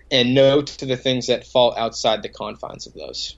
[0.09, 3.37] and no to the things that fall outside the confines of those.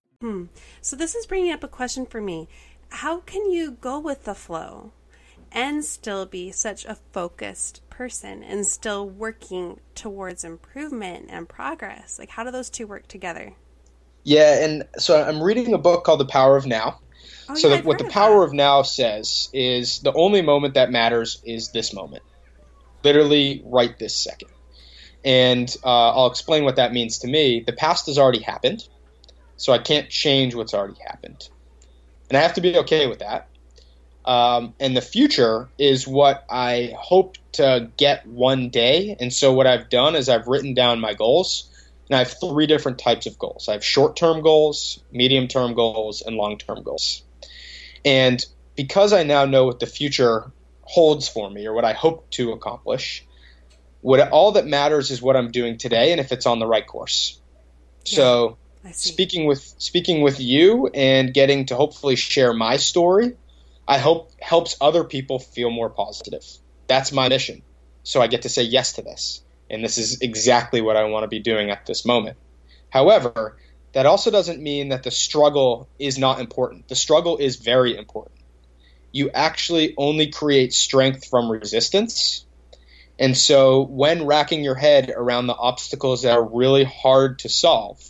[0.21, 0.45] Hmm.
[0.81, 2.47] So this is bringing up a question for me.
[2.89, 4.91] How can you go with the flow
[5.51, 12.19] and still be such a focused person and still working towards improvement and progress?
[12.19, 13.53] Like, how do those two work together?
[14.23, 16.99] Yeah, and so I'm reading a book called The Power of Now.
[17.49, 18.45] Oh, so yeah, the, what the Power that.
[18.45, 22.21] of Now says is the only moment that matters is this moment,
[23.03, 24.49] literally right this second.
[25.25, 27.63] And uh, I'll explain what that means to me.
[27.65, 28.87] The past has already happened,
[29.61, 31.47] so I can't change what's already happened,
[32.29, 33.47] and I have to be okay with that.
[34.23, 39.15] Um, and the future is what I hope to get one day.
[39.19, 41.67] And so what I've done is I've written down my goals.
[42.07, 43.69] And I have three different types of goals.
[43.69, 47.23] I have short-term goals, medium-term goals, and long-term goals.
[48.03, 48.43] And
[48.75, 52.51] because I now know what the future holds for me or what I hope to
[52.51, 53.25] accomplish,
[54.01, 56.85] what all that matters is what I'm doing today and if it's on the right
[56.85, 57.39] course.
[58.05, 58.57] Yeah, so
[58.91, 63.35] speaking with speaking with you and getting to hopefully share my story
[63.91, 66.45] I hope helps other people feel more positive.
[66.87, 67.61] That's my mission.
[68.03, 69.43] So I get to say yes to this.
[69.69, 72.37] And this is exactly what I want to be doing at this moment.
[72.89, 73.57] However,
[73.91, 76.87] that also doesn't mean that the struggle is not important.
[76.87, 78.39] The struggle is very important.
[79.11, 82.45] You actually only create strength from resistance.
[83.19, 88.01] And so when racking your head around the obstacles that are really hard to solve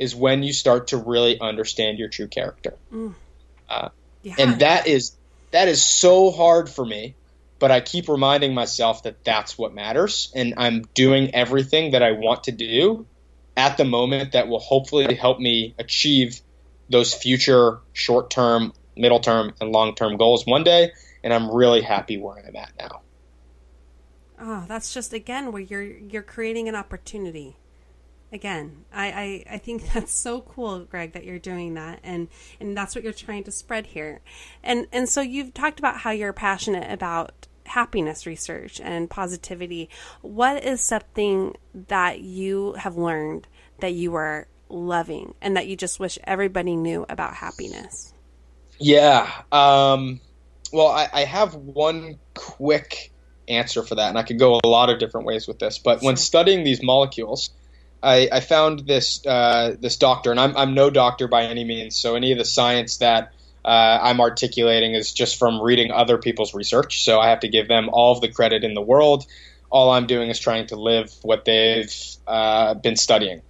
[0.00, 2.74] is when you start to really understand your true character.
[2.90, 3.14] Mm.
[3.68, 3.90] Uh,
[4.22, 4.34] yeah.
[4.38, 5.12] And that is
[5.50, 7.14] that is so hard for me,
[7.58, 10.32] but I keep reminding myself that that's what matters.
[10.34, 13.06] And I'm doing everything that I want to do
[13.58, 16.40] at the moment that will hopefully help me achieve
[16.88, 20.92] those future short term, middle term, and long term goals one day.
[21.22, 23.02] And I'm really happy where I'm at now.
[24.40, 27.58] Oh, that's just again where you're you're creating an opportunity
[28.32, 32.76] again I, I, I think that's so cool greg that you're doing that and and
[32.76, 34.20] that's what you're trying to spread here
[34.62, 39.88] and and so you've talked about how you're passionate about happiness research and positivity
[40.22, 43.46] what is something that you have learned
[43.78, 48.12] that you are loving and that you just wish everybody knew about happiness?
[48.78, 49.30] Yeah.
[49.52, 50.20] Um,
[50.72, 53.12] well, I, I, have one quick
[53.48, 55.78] answer for that, and I could go a lot of different ways with this.
[55.78, 56.06] But sure.
[56.06, 57.50] when studying these molecules,
[58.02, 61.96] I, I found this uh, this doctor, and I'm, I'm no doctor by any means,
[61.96, 63.32] so any of the science that
[63.64, 67.04] uh, I'm articulating is just from reading other people's research.
[67.04, 69.26] So I have to give them all of the credit in the world.
[69.68, 71.94] All I'm doing is trying to live what they've
[72.26, 73.42] uh, been studying.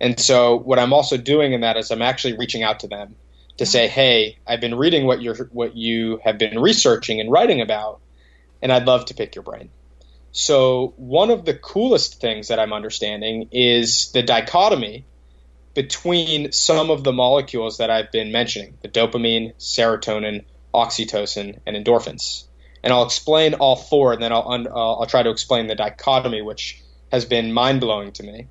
[0.00, 3.14] And so what I'm also doing in that is I'm actually reaching out to them
[3.58, 7.60] to say, "Hey, I've been reading what you're what you have been researching and writing
[7.60, 8.00] about,
[8.62, 9.68] and I'd love to pick your brain."
[10.32, 15.04] So one of the coolest things that I'm understanding is the dichotomy
[15.74, 22.44] between some of the molecules that I've been mentioning: the dopamine, serotonin, oxytocin, and endorphins.
[22.82, 26.42] And I'll explain all four, and then I'll uh, I'll try to explain the dichotomy,
[26.42, 28.48] which has been mind blowing to me.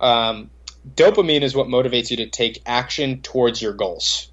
[0.00, 0.50] Um,
[0.94, 4.29] dopamine is what motivates you to take action towards your goals.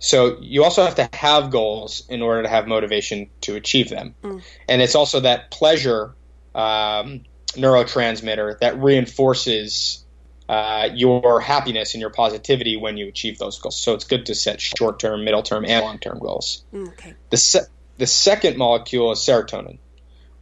[0.00, 4.14] So you also have to have goals in order to have motivation to achieve them.
[4.22, 4.42] Mm.
[4.66, 6.14] And it's also that pleasure
[6.54, 7.20] um,
[7.52, 10.04] neurotransmitter that reinforces
[10.48, 13.78] uh, your happiness and your positivity when you achieve those goals.
[13.78, 16.64] So it's good to set short term, middle term, and long term goals.
[16.72, 17.14] Mm, okay.
[17.28, 19.78] The, se- the second molecule is serotonin,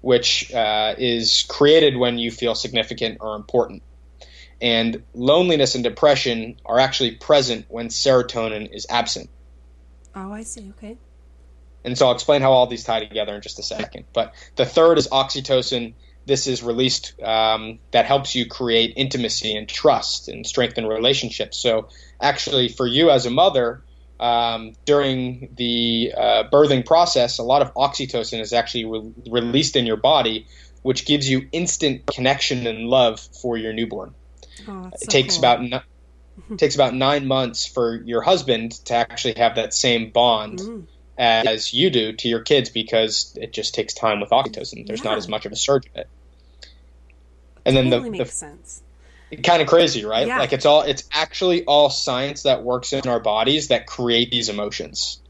[0.03, 3.83] which uh, is created when you feel significant or important.
[4.63, 9.31] And loneliness and depression are actually present when serotonin is absent.
[10.15, 10.71] Oh, I see.
[10.77, 10.97] Okay.
[11.85, 14.05] And so I'll explain how all these tie together in just a second.
[14.13, 15.95] But the third is oxytocin.
[16.27, 21.57] This is released um, that helps you create intimacy and trust and strengthen relationships.
[21.57, 21.89] So,
[22.21, 23.83] actually, for you as a mother,
[24.21, 29.87] um, during the uh, birthing process, a lot of oxytocin is actually re- released in
[29.87, 30.47] your body,
[30.83, 34.15] which gives you instant connection and love for your newborn.
[34.67, 35.45] Oh, it so takes cool.
[35.45, 35.83] about
[36.51, 40.87] it takes about nine months for your husband to actually have that same bond mm.
[41.17, 44.87] as you do to your kids because it just takes time with oxytocin.
[44.87, 45.11] There's yeah.
[45.11, 46.09] not as much of a surge of it.
[47.65, 48.83] And totally then the, makes the, sense.
[49.43, 50.27] Kind of crazy, right?
[50.27, 50.39] Yeah.
[50.39, 54.49] Like it's all it's actually all science that works in our bodies that create these
[54.49, 55.21] emotions.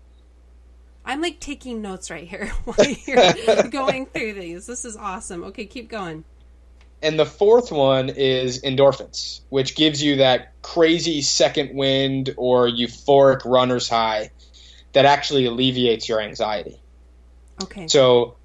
[1.05, 4.67] I'm like taking notes right here while you're going through these.
[4.67, 5.43] This is awesome.
[5.45, 6.25] Okay, keep going.
[7.03, 13.45] And the fourth one is endorphins, which gives you that crazy second wind or euphoric
[13.45, 14.31] runner's high
[14.93, 16.81] that actually alleviates your anxiety.
[17.63, 17.87] Okay.
[17.87, 18.37] So,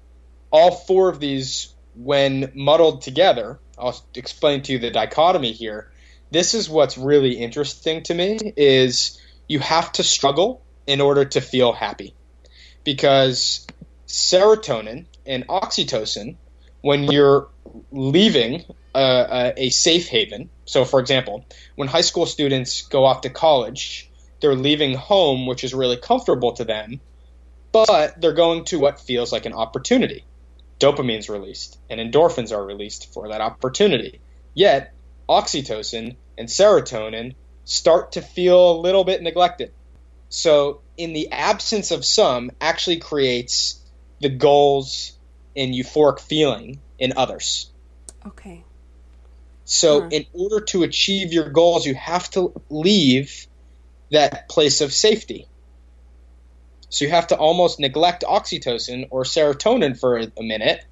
[0.50, 5.90] all four of these, when muddled together, I'll explain to you the dichotomy here.
[6.30, 11.40] This is what's really interesting to me is you have to struggle in order to
[11.40, 12.14] feel happy.
[12.84, 13.66] Because
[14.06, 16.36] serotonin and oxytocin,
[16.84, 17.48] when you're
[17.92, 18.62] leaving
[18.94, 20.50] uh, a, a, safe haven.
[20.66, 25.64] So, for example, when high school students go off to college, they're leaving home, which
[25.64, 27.00] is really comfortable to them,
[27.72, 30.24] but they're going to what feels like an opportunity.
[30.78, 34.20] Dopamine's released and endorphins are released for that opportunity.
[34.52, 34.92] Yet,
[35.26, 39.72] oxytocin and serotonin start to feel a little bit neglected.
[40.28, 43.80] So, in the absence of some, actually creates
[44.20, 45.13] the goals
[45.56, 47.70] and euphoric feeling in others.
[48.26, 48.64] Okay.
[49.64, 50.08] So, huh.
[50.10, 53.46] in order to achieve your goals, you have to leave
[54.10, 55.46] that place of safety.
[56.90, 60.84] So, you have to almost neglect oxytocin or serotonin for a minute.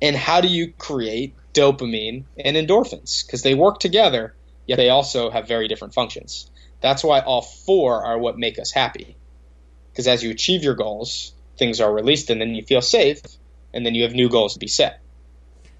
[0.00, 3.24] And how do you create dopamine and endorphins?
[3.24, 4.34] Because they work together,
[4.66, 6.50] yet they also have very different functions.
[6.80, 9.16] That's why all four are what make us happy.
[9.92, 13.20] Because as you achieve your goals, things are released, and then you feel safe,
[13.72, 15.00] and then you have new goals to be set.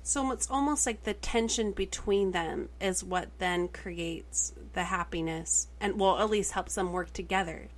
[0.02, 5.98] So it's almost like the tension between them is what then creates the happiness, and
[5.98, 7.68] well, at least helps them work together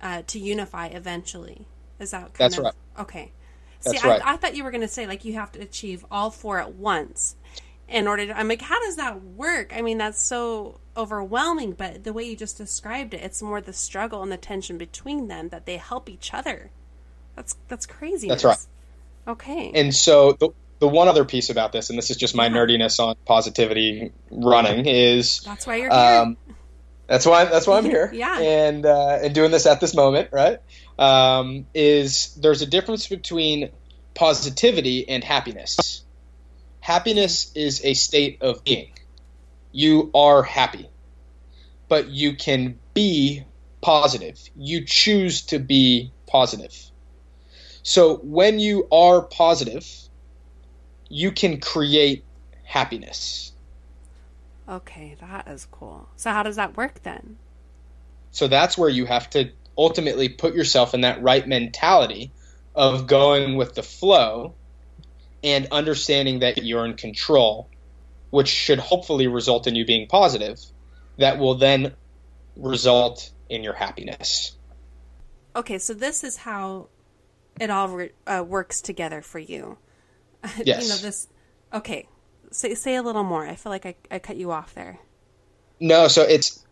[0.00, 1.66] uh, to unify eventually.
[1.98, 2.74] Is that that's of, right?
[2.98, 3.32] Okay.
[3.80, 4.24] See, right.
[4.24, 6.58] I, I thought you were going to say like you have to achieve all four
[6.58, 7.36] at once
[7.88, 8.38] in order to.
[8.38, 9.72] I'm like, how does that work?
[9.74, 11.72] I mean, that's so overwhelming.
[11.72, 15.28] But the way you just described it, it's more the struggle and the tension between
[15.28, 16.70] them that they help each other.
[17.34, 18.28] That's that's crazy.
[18.28, 18.58] That's right.
[19.26, 19.72] Okay.
[19.74, 20.50] And so the,
[20.80, 24.86] the one other piece about this, and this is just my nerdiness on positivity running,
[24.86, 26.20] is that's why you're here.
[26.20, 26.36] Um,
[27.06, 28.10] that's why that's why I'm here.
[28.12, 28.38] yeah.
[28.40, 30.58] And uh, and doing this at this moment, right?
[30.98, 33.70] Um, is there's a difference between
[34.14, 36.02] positivity and happiness.
[36.80, 38.92] Happiness is a state of being.
[39.72, 40.88] You are happy,
[41.88, 43.44] but you can be
[43.80, 44.38] positive.
[44.56, 46.89] You choose to be positive.
[47.90, 49.84] So when you are positive,
[51.08, 52.22] you can create
[52.62, 53.50] happiness.
[54.68, 56.08] Okay, that is cool.
[56.14, 57.36] So, how does that work then?
[58.30, 62.30] So, that's where you have to ultimately put yourself in that right mentality
[62.76, 64.54] of going with the flow
[65.42, 67.68] and understanding that you're in control,
[68.30, 70.60] which should hopefully result in you being positive,
[71.18, 71.92] that will then
[72.54, 74.56] result in your happiness.
[75.56, 76.86] Okay, so this is how
[77.58, 79.78] it all re- uh, works together for you.
[80.64, 80.84] Yes.
[80.84, 81.28] you know this.
[81.72, 82.08] Okay,
[82.50, 83.46] say say a little more.
[83.46, 84.98] I feel like I, I cut you off there.
[85.78, 86.64] No, so it's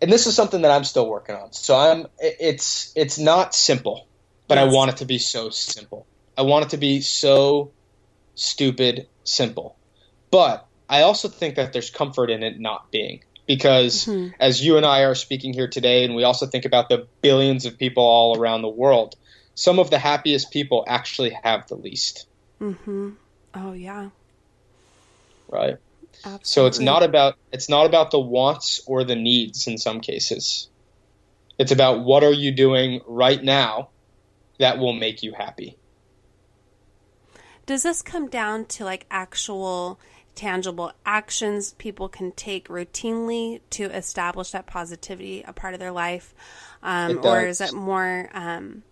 [0.00, 1.52] and this is something that I'm still working on.
[1.52, 4.06] So I'm it's it's not simple,
[4.48, 4.70] but yes.
[4.70, 6.06] I want it to be so simple.
[6.36, 7.70] I want it to be so
[8.34, 9.76] stupid simple.
[10.30, 14.34] But I also think that there's comfort in it not being because mm-hmm.
[14.40, 17.64] as you and I are speaking here today and we also think about the billions
[17.64, 19.16] of people all around the world,
[19.54, 22.26] some of the happiest people actually have the least.
[22.60, 23.16] Mhm.
[23.54, 24.10] Oh yeah.
[25.48, 25.76] Right.
[26.24, 26.42] Absolutely.
[26.44, 30.68] So it's not about it's not about the wants or the needs in some cases.
[31.58, 33.90] It's about what are you doing right now
[34.58, 35.76] that will make you happy.
[37.66, 39.98] Does this come down to like actual
[40.34, 46.34] tangible actions people can take routinely to establish that positivity a part of their life
[46.82, 48.82] um, or is it more um,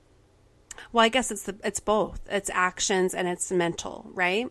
[0.92, 4.48] well i guess it's the, it's both it's actions and it's mental right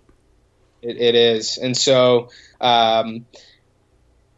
[0.81, 2.29] it, it is and so
[2.59, 3.25] um,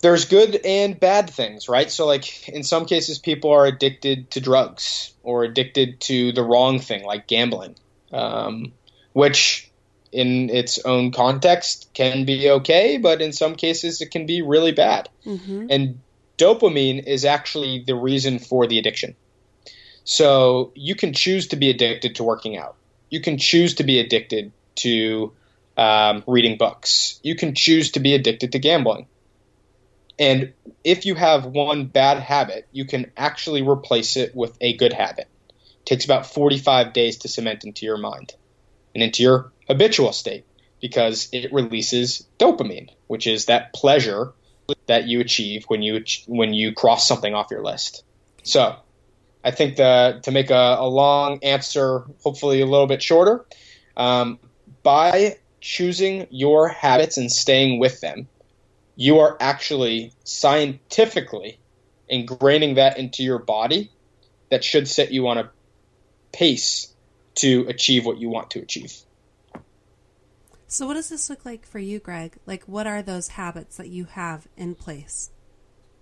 [0.01, 4.41] there's good and bad things right so like in some cases people are addicted to
[4.41, 7.75] drugs or addicted to the wrong thing like gambling
[8.11, 8.73] um,
[9.13, 9.71] which
[10.13, 14.71] in its own context can be okay, but in some cases it can be really
[14.71, 15.09] bad.
[15.25, 15.67] Mm-hmm.
[15.69, 15.99] And
[16.37, 19.15] dopamine is actually the reason for the addiction.
[20.03, 22.75] So you can choose to be addicted to working out.
[23.09, 25.33] You can choose to be addicted to
[25.77, 27.19] um, reading books.
[27.23, 29.07] You can choose to be addicted to gambling.
[30.19, 34.93] And if you have one bad habit, you can actually replace it with a good
[34.93, 35.27] habit.
[35.49, 38.33] It takes about 45 days to cement into your mind
[38.93, 40.45] and into your habitual state
[40.81, 44.33] because it releases dopamine, which is that pleasure
[44.87, 48.03] that you achieve when you when you cross something off your list.
[48.43, 48.75] So,
[49.43, 53.45] I think the to make a, a long answer, hopefully a little bit shorter,
[53.97, 54.39] um,
[54.83, 58.27] by choosing your habits and staying with them,
[58.95, 61.59] you are actually scientifically
[62.11, 63.91] ingraining that into your body
[64.49, 65.49] that should set you on a
[66.31, 66.93] pace
[67.35, 68.93] to achieve what you want to achieve.
[70.67, 72.37] So, what does this look like for you, Greg?
[72.45, 75.29] Like, what are those habits that you have in place?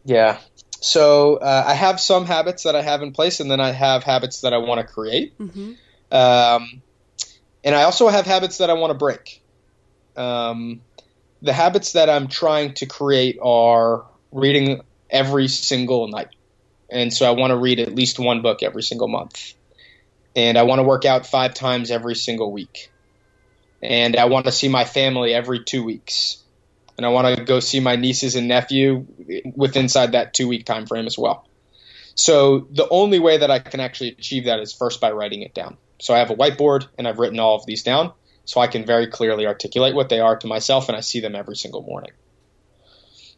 [0.05, 0.39] Yeah.
[0.82, 4.03] So, uh, I have some habits that I have in place, and then I have
[4.03, 5.38] habits that I want to create.
[5.38, 5.73] Mm-hmm.
[6.11, 6.82] Um,
[7.63, 9.41] and I also have habits that I want to break.
[10.17, 10.82] Um,
[11.41, 16.29] the habits that I'm trying to create are reading every single night.
[16.89, 19.53] And so I want to read at least one book every single month.
[20.36, 22.91] And I want to work out five times every single week
[23.82, 26.38] and I want to see my family every two weeks,
[27.01, 29.07] and I want to go see my nieces and nephew
[29.55, 31.47] with inside that two week time frame as well.
[32.13, 35.55] So the only way that I can actually achieve that is first by writing it
[35.55, 35.77] down.
[35.99, 38.13] So I have a whiteboard and I've written all of these down
[38.45, 41.33] so I can very clearly articulate what they are to myself and I see them
[41.33, 42.11] every single morning.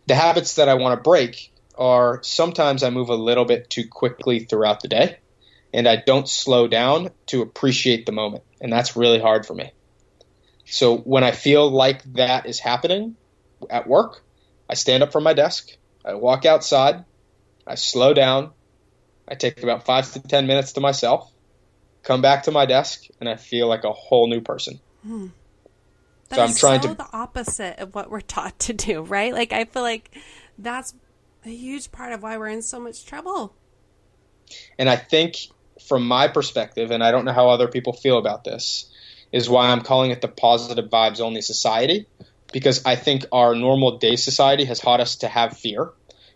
[0.08, 3.88] The habits that I want to break are sometimes I move a little bit too
[3.90, 5.20] quickly throughout the day
[5.74, 8.44] and I don't slow down to appreciate the moment.
[8.60, 9.72] And that's really hard for me.
[10.66, 13.16] So when I feel like that is happening
[13.70, 14.24] at work,
[14.70, 15.70] I stand up from my desk,
[16.06, 17.06] I walk outside,
[17.66, 18.52] I slow down,
[19.28, 21.32] I take about five to ten minutes to myself,
[22.04, 24.80] come back to my desk, and I feel like a whole new person.
[25.04, 25.28] Hmm.
[26.32, 29.34] so I'm trying so to the opposite of what we're taught to do, right?
[29.34, 30.18] Like I feel like
[30.58, 30.94] that's
[31.46, 33.54] a huge part of why we're in so much trouble.
[34.78, 35.38] And I think
[35.88, 38.90] from my perspective, and I don't know how other people feel about this,
[39.32, 42.08] is why I'm calling it the positive vibes only society
[42.54, 45.92] because I think our normal day society has taught us to have fear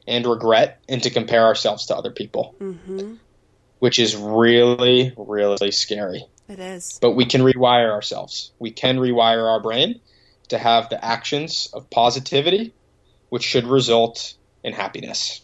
[0.05, 3.15] and regret and to compare ourselves to other people, mm-hmm.
[3.79, 6.25] which is really, really scary.
[6.49, 6.97] It is.
[7.01, 8.51] But we can rewire ourselves.
[8.59, 10.01] We can rewire our brain
[10.49, 12.73] to have the actions of positivity,
[13.29, 15.41] which should result in happiness.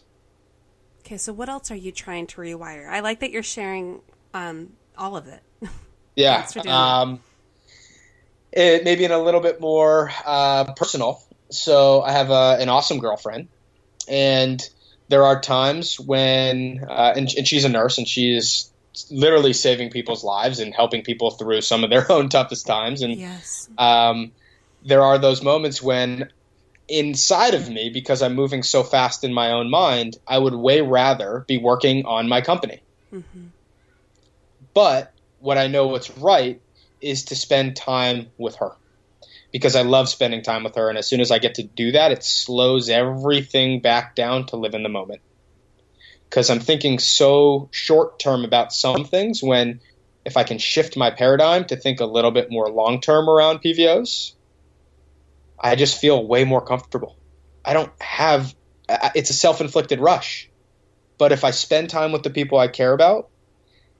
[1.00, 2.88] Okay, so what else are you trying to rewire?
[2.88, 4.00] I like that you're sharing
[4.32, 5.42] um, all of it.
[6.16, 6.46] Yeah.
[8.56, 11.20] It maybe in a little bit more uh, personal.
[11.50, 13.48] So I have a, an awesome girlfriend,
[14.08, 14.62] and
[15.08, 18.70] there are times when, uh, and, and she's a nurse, and she is
[19.10, 23.02] literally saving people's lives and helping people through some of their own toughest times.
[23.02, 23.68] And yes.
[23.76, 24.32] um,
[24.84, 26.30] there are those moments when
[26.88, 30.80] inside of me, because I'm moving so fast in my own mind, I would way
[30.80, 32.82] rather be working on my company.
[33.12, 33.46] Mm-hmm.
[34.74, 36.60] But what I know what's right
[37.04, 38.72] is to spend time with her
[39.52, 40.88] because I love spending time with her.
[40.88, 44.56] And as soon as I get to do that, it slows everything back down to
[44.56, 45.20] live in the moment.
[46.28, 49.80] Because I'm thinking so short term about some things when
[50.24, 53.60] if I can shift my paradigm to think a little bit more long term around
[53.60, 54.32] PVOs,
[55.60, 57.16] I just feel way more comfortable.
[57.64, 58.54] I don't have,
[59.14, 60.50] it's a self inflicted rush.
[61.16, 63.30] But if I spend time with the people I care about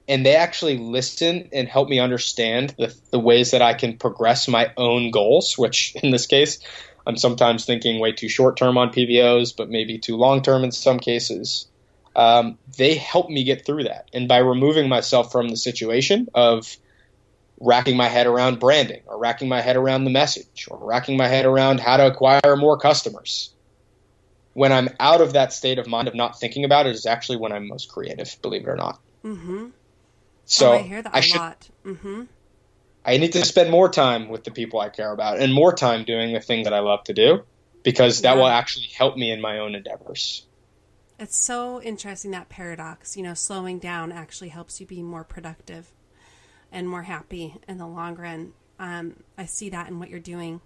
[0.07, 4.47] and they actually listen and help me understand the, the ways that I can progress
[4.47, 6.59] my own goals, which in this case,
[7.07, 10.71] I'm sometimes thinking way too short term on PVOs, but maybe too long term in
[10.71, 11.67] some cases.
[12.15, 14.09] Um, they help me get through that.
[14.13, 16.77] And by removing myself from the situation of
[17.59, 21.27] racking my head around branding or racking my head around the message or racking my
[21.27, 23.51] head around how to acquire more customers.
[24.53, 27.37] When I'm out of that state of mind of not thinking about it is actually
[27.37, 28.99] when I'm most creative, believe it or not.
[29.25, 29.67] Mm-hmm.
[30.45, 31.69] So oh, I hear that I a should, lot.
[31.85, 32.23] Mm-hmm.
[33.03, 36.05] I need to spend more time with the people I care about and more time
[36.05, 37.43] doing the thing that I love to do
[37.83, 38.41] because that yeah.
[38.41, 40.45] will actually help me in my own endeavors.
[41.19, 43.15] It's so interesting that paradox.
[43.15, 45.91] You know, slowing down actually helps you be more productive
[46.71, 48.53] and more happy in the long run.
[48.79, 50.61] Um, I see that in what you're doing.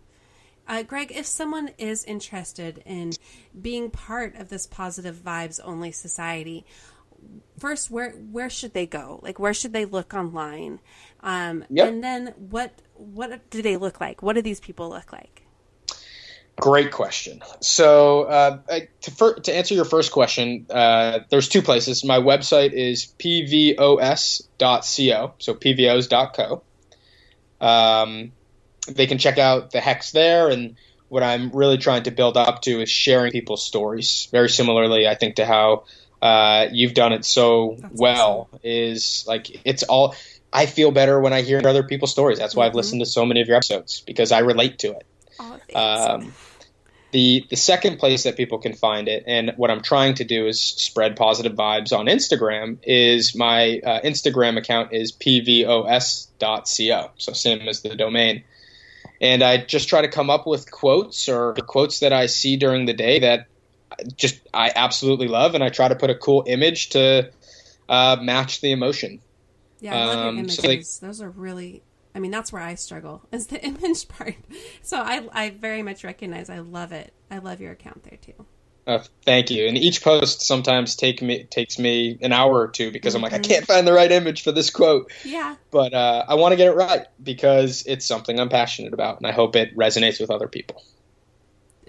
[0.67, 3.11] Uh, Greg, if someone is interested in
[3.59, 6.65] being part of this positive vibes only society,
[7.59, 9.19] first where where should they go?
[9.21, 10.79] Like where should they look online?
[11.21, 11.87] Um, yep.
[11.87, 14.21] And then what what do they look like?
[14.21, 15.43] What do these people look like?
[16.59, 17.41] Great question.
[17.61, 18.59] So, uh,
[19.01, 22.03] to, for, to, answer your first question, uh, there's two places.
[22.03, 24.43] My website is pvos.co,
[25.37, 26.63] so pvos.co.
[27.61, 28.33] Um,
[28.87, 30.75] they can check out the hex there, and
[31.07, 34.27] what I'm really trying to build up to is sharing people's stories.
[34.31, 35.85] Very similarly, I think, to how
[36.21, 38.49] uh, you've done it so That's well.
[38.51, 38.59] Awesome.
[38.63, 40.15] Is like it's all.
[40.51, 42.39] I feel better when I hear other people's stories.
[42.39, 42.71] That's why mm-hmm.
[42.71, 45.05] I've listened to so many of your episodes because I relate to it.
[45.39, 46.33] Oh, um,
[47.11, 50.47] the the second place that people can find it, and what I'm trying to do
[50.47, 52.79] is spread positive vibes on Instagram.
[52.83, 58.43] Is my uh, Instagram account is pvos.co, so same as the domain.
[59.21, 62.85] And I just try to come up with quotes or quotes that I see during
[62.85, 63.47] the day that
[64.15, 67.31] just I absolutely love, and I try to put a cool image to
[67.87, 69.19] uh, match the emotion.
[69.79, 70.55] Yeah, I love um, your images.
[70.57, 71.83] So like, Those are really
[72.15, 74.35] I mean, that's where I struggle is the image part.
[74.81, 76.49] So I, I very much recognize.
[76.49, 77.13] I love it.
[77.29, 78.45] I love your account there too.
[78.87, 79.67] Uh, thank you.
[79.67, 83.23] And each post sometimes take me takes me an hour or two because mm-hmm.
[83.23, 83.51] I'm like I mm-hmm.
[83.51, 85.11] can't find the right image for this quote.
[85.23, 85.55] Yeah.
[85.69, 89.27] But uh, I want to get it right because it's something I'm passionate about, and
[89.27, 90.81] I hope it resonates with other people.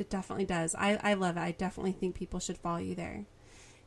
[0.01, 0.75] It definitely does.
[0.75, 1.41] I, I love it.
[1.41, 3.27] I definitely think people should follow you there.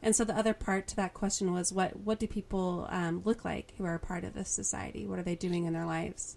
[0.01, 3.45] And so the other part to that question was what what do people um, look
[3.45, 5.07] like who are a part of this society?
[5.07, 6.35] What are they doing in their lives?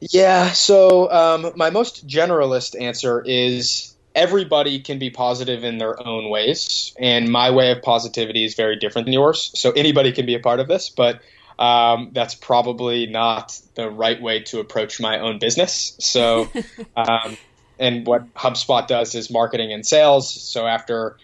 [0.00, 6.28] Yeah, so um, my most generalist answer is everybody can be positive in their own
[6.28, 9.50] ways, and my way of positivity is very different than yours.
[9.54, 11.20] So anybody can be a part of this, but
[11.58, 15.96] um, that's probably not the right way to approach my own business.
[15.98, 16.48] So,
[16.96, 17.36] um,
[17.78, 20.30] and what HubSpot does is marketing and sales.
[20.30, 21.16] So after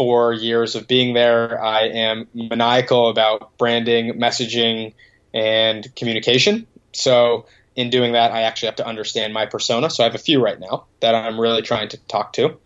[0.00, 4.94] four years of being there, I am maniacal about branding, messaging,
[5.34, 6.66] and communication.
[6.92, 7.46] So,
[7.76, 9.90] in doing that, I actually have to understand my persona.
[9.90, 12.58] So, I have a few right now that I'm really trying to talk to.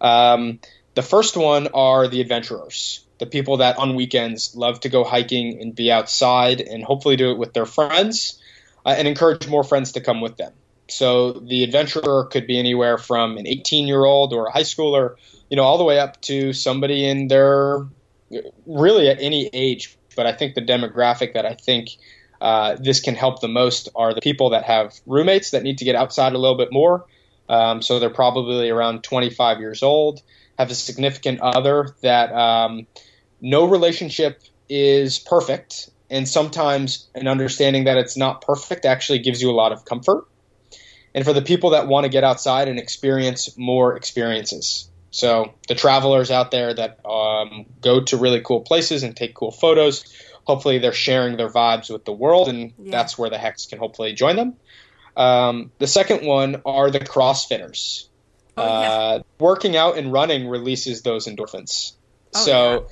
[0.00, 0.60] Um,
[0.94, 5.60] the first one are the adventurers, the people that on weekends love to go hiking
[5.60, 8.40] and be outside and hopefully do it with their friends
[8.84, 10.52] uh, and encourage more friends to come with them.
[10.88, 15.16] So, the adventurer could be anywhere from an 18 year old or a high schooler
[15.48, 17.86] you know, all the way up to somebody in their
[18.66, 19.96] really at any age.
[20.16, 21.90] But I think the demographic that I think
[22.40, 25.84] uh, this can help the most are the people that have roommates that need to
[25.84, 27.06] get outside a little bit more.
[27.48, 30.22] Um, so they're probably around 25 years old,
[30.58, 32.86] have a significant other that um,
[33.40, 35.88] no relationship is perfect.
[36.10, 40.26] And sometimes an understanding that it's not perfect actually gives you a lot of comfort.
[41.14, 44.88] And for the people that want to get outside and experience more experiences.
[45.10, 49.50] So the travelers out there that um, go to really cool places and take cool
[49.50, 50.04] photos,
[50.44, 52.90] hopefully they're sharing their vibes with the world, and yeah.
[52.90, 54.56] that's where the Hex can hopefully join them.
[55.16, 58.06] Um, the second one are the CrossFitters.
[58.56, 58.90] Oh, yeah.
[58.90, 61.92] uh, working out and running releases those endorphins.
[62.34, 62.86] Oh, so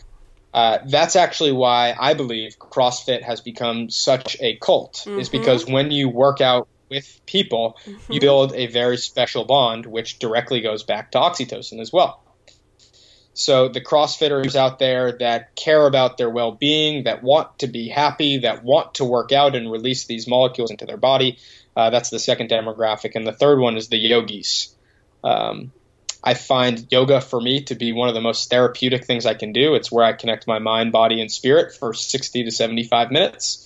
[0.54, 0.60] yeah.
[0.60, 5.18] uh, that's actually why I believe CrossFit has become such a cult, mm-hmm.
[5.18, 8.12] is because when you work out with people, mm-hmm.
[8.12, 12.22] you build a very special bond, which directly goes back to oxytocin as well.
[13.34, 18.38] So the CrossFitters out there that care about their well-being, that want to be happy,
[18.38, 21.38] that want to work out and release these molecules into their body,
[21.76, 23.14] uh, that's the second demographic.
[23.14, 24.74] And the third one is the yogis.
[25.22, 25.72] Um,
[26.24, 29.52] I find yoga for me to be one of the most therapeutic things I can
[29.52, 29.74] do.
[29.74, 33.65] It's where I connect my mind, body, and spirit for 60 to 75 minutes.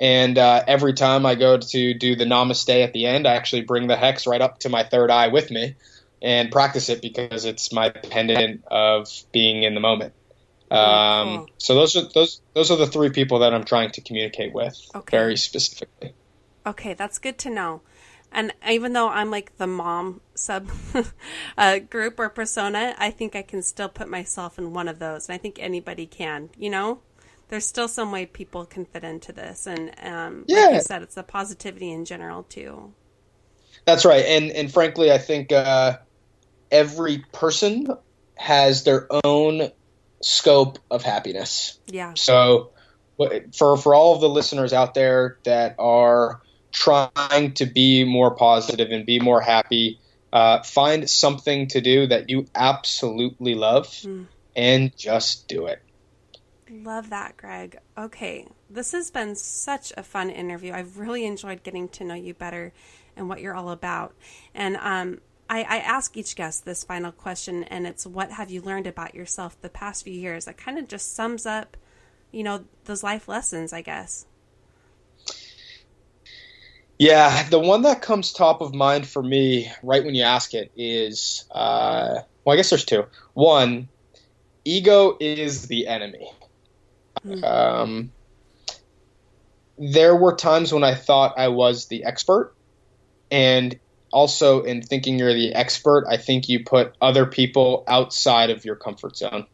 [0.00, 3.62] And uh, every time I go to do the namaste at the end, I actually
[3.62, 5.74] bring the hex right up to my third eye with me
[6.22, 10.14] and practice it because it's my pendant of being in the moment.
[10.70, 11.50] Um, cool.
[11.58, 14.78] So those are those those are the three people that I'm trying to communicate with
[14.94, 15.16] okay.
[15.16, 16.14] very specifically.
[16.66, 17.80] Okay, that's good to know.
[18.30, 20.68] And even though I'm like the mom sub
[21.58, 25.28] uh, group or persona, I think I can still put myself in one of those,
[25.28, 26.50] and I think anybody can.
[26.58, 27.00] You know,
[27.48, 30.66] there's still some way people can fit into this, and um, yeah.
[30.66, 32.92] like you said, it's the positivity in general too.
[33.84, 35.98] That's right, and and frankly, I think uh,
[36.70, 37.88] every person
[38.36, 39.70] has their own
[40.22, 41.78] scope of happiness.
[41.86, 42.14] Yeah.
[42.14, 42.70] So
[43.56, 46.40] for for all of the listeners out there that are
[46.70, 49.98] trying to be more positive and be more happy,
[50.32, 54.26] uh, find something to do that you absolutely love mm.
[54.54, 55.82] and just do it.
[56.70, 57.78] Love that, Greg.
[57.96, 60.72] Okay, this has been such a fun interview.
[60.72, 62.72] I've really enjoyed getting to know you better
[63.16, 64.14] and what you're all about.
[64.54, 68.60] And um, I, I, ask each guest this final question, and it's what have you
[68.60, 70.44] learned about yourself the past few years?
[70.44, 71.76] That kind of just sums up,
[72.30, 74.26] you know, those life lessons, I guess.
[76.98, 80.72] Yeah, the one that comes top of mind for me right when you ask it
[80.76, 83.06] is, uh, well, I guess there's two.
[83.34, 83.88] One,
[84.64, 86.28] ego is the enemy.
[87.26, 87.44] Mm-hmm.
[87.44, 88.12] Um,
[89.78, 92.54] there were times when I thought I was the expert,
[93.30, 93.78] and
[94.12, 98.76] also in thinking you're the expert, I think you put other people outside of your
[98.76, 99.46] comfort zone.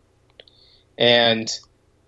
[0.97, 1.51] And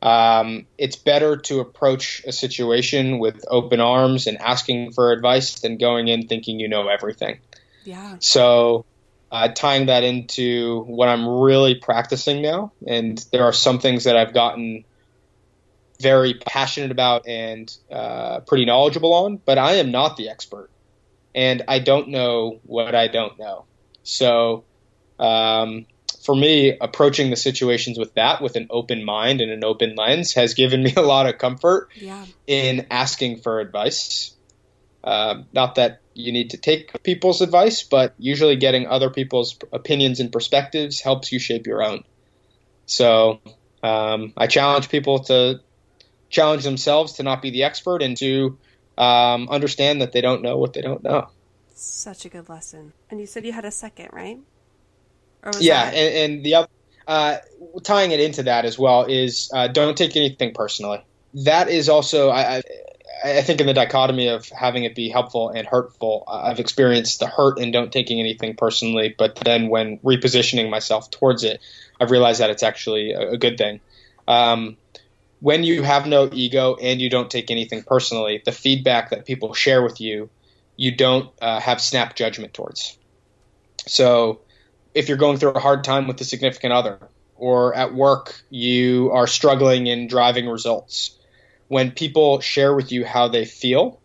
[0.03, 5.79] um, it's better to approach a situation with open arms and asking for advice than
[5.79, 7.41] going in thinking you know everything.
[7.85, 8.17] Yeah.
[8.21, 8.85] So,
[9.33, 14.17] uh, tying that into what I'm really practicing now, and there are some things that
[14.17, 14.85] I've gotten
[16.01, 20.71] very passionate about and uh, pretty knowledgeable on, but I am not the expert
[21.37, 23.67] and I don't know what I don't know.
[24.03, 24.65] So,
[25.19, 25.87] um,
[26.25, 30.33] for me, approaching the situations with that, with an open mind and an open lens,
[30.33, 32.25] has given me a lot of comfort yeah.
[32.47, 34.35] in asking for advice.
[35.05, 40.19] Uh, not that you need to take people's advice, but usually getting other people's opinions
[40.19, 42.03] and perspectives helps you shape your own.
[42.87, 43.41] So
[43.83, 45.61] um, I challenge people to
[46.29, 48.59] challenge themselves to not be the expert and to
[48.99, 51.29] um, understand that they don't know what they don't know.
[51.75, 52.93] Such a good lesson.
[53.11, 54.39] And you said you had a second, right?
[55.61, 55.95] yeah, that...
[55.95, 56.69] and, and, the other,
[57.07, 57.37] uh,
[57.83, 61.05] tying it into that as well is uh, don't take anything personally.
[61.45, 62.63] That is also, I, I,
[63.25, 67.27] I, think, in the dichotomy of having it be helpful and hurtful, I've experienced the
[67.27, 69.15] hurt and don't taking anything personally.
[69.17, 71.61] But then when repositioning myself towards it,
[72.01, 73.81] I've realized that it's actually a, a good thing.
[74.27, 74.77] Um,
[75.41, 79.53] when you have no ego and you don't take anything personally, the feedback that people
[79.55, 80.31] share with you,
[80.77, 82.99] you don't uh, have snap judgment towards.
[83.87, 84.41] So,
[84.95, 86.99] if you're going through a hard time with a significant other,
[87.37, 91.19] or at work you are struggling in driving results,
[91.69, 94.01] when people share with you how they feel,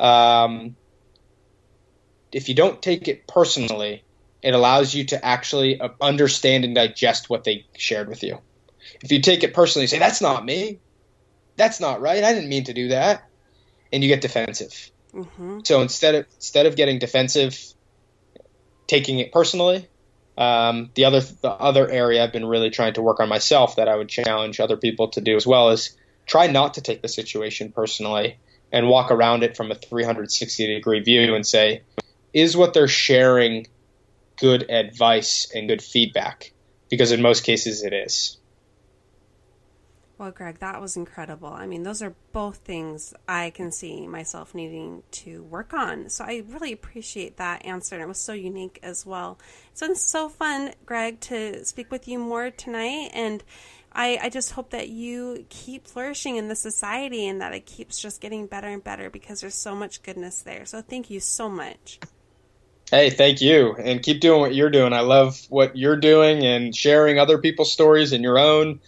[0.00, 0.76] um,
[2.32, 4.02] if you don't take it personally,
[4.42, 8.38] it allows you to actually uh, understand and digest what they shared with you.
[9.02, 10.78] If you take it personally, say, that's not me.
[11.56, 12.22] That's not right.
[12.22, 13.28] I didn't mean to do that.
[13.92, 14.90] And you get defensive.
[15.12, 15.60] Mm-hmm.
[15.64, 17.56] So instead of instead of getting defensive,
[18.86, 19.88] taking it personally,
[20.36, 23.88] um, the other the other area I've been really trying to work on myself that
[23.88, 27.08] I would challenge other people to do as well is try not to take the
[27.08, 28.38] situation personally
[28.72, 31.82] and walk around it from a 360 degree view and say,
[32.32, 33.68] is what they're sharing
[34.36, 36.52] good advice and good feedback?
[36.90, 38.38] Because in most cases it is.
[40.16, 41.48] Well, Greg, that was incredible.
[41.48, 46.08] I mean, those are both things I can see myself needing to work on.
[46.08, 47.96] So I really appreciate that answer.
[47.96, 49.38] And it was so unique as well.
[49.72, 53.10] It's been so fun, Greg, to speak with you more tonight.
[53.12, 53.42] And
[53.92, 58.00] I, I just hope that you keep flourishing in the society and that it keeps
[58.00, 60.64] just getting better and better because there's so much goodness there.
[60.64, 61.98] So thank you so much.
[62.88, 63.74] Hey, thank you.
[63.74, 64.92] And keep doing what you're doing.
[64.92, 68.78] I love what you're doing and sharing other people's stories and your own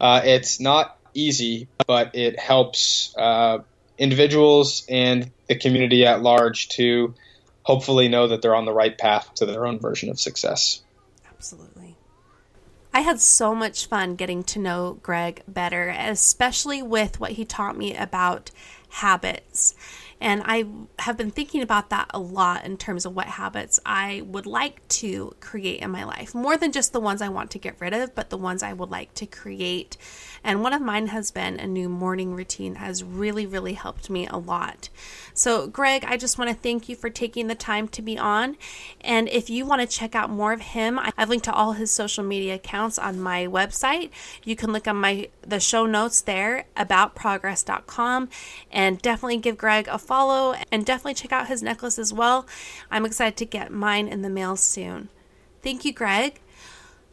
[0.00, 3.58] uh, it's not easy, but it helps uh,
[3.98, 7.14] individuals and the community at large to
[7.62, 10.82] hopefully know that they're on the right path to their own version of success.
[11.30, 11.96] Absolutely.
[12.92, 17.76] I had so much fun getting to know Greg better, especially with what he taught
[17.76, 18.50] me about
[18.88, 19.74] habits.
[20.20, 20.66] And I
[20.98, 24.86] have been thinking about that a lot in terms of what habits I would like
[24.88, 27.94] to create in my life, more than just the ones I want to get rid
[27.94, 29.96] of, but the ones I would like to create.
[30.42, 34.08] And one of mine has been a new morning routine that has really, really helped
[34.10, 34.88] me a lot.
[35.34, 38.56] So, Greg, I just want to thank you for taking the time to be on.
[39.00, 41.90] And if you want to check out more of him, I've linked to all his
[41.90, 44.10] social media accounts on my website.
[44.44, 48.28] You can look on my the show notes there aboutprogress.com
[48.70, 52.46] and definitely give Greg a follow and definitely check out his necklace as well.
[52.90, 55.08] I'm excited to get mine in the mail soon.
[55.62, 56.40] Thank you, Greg.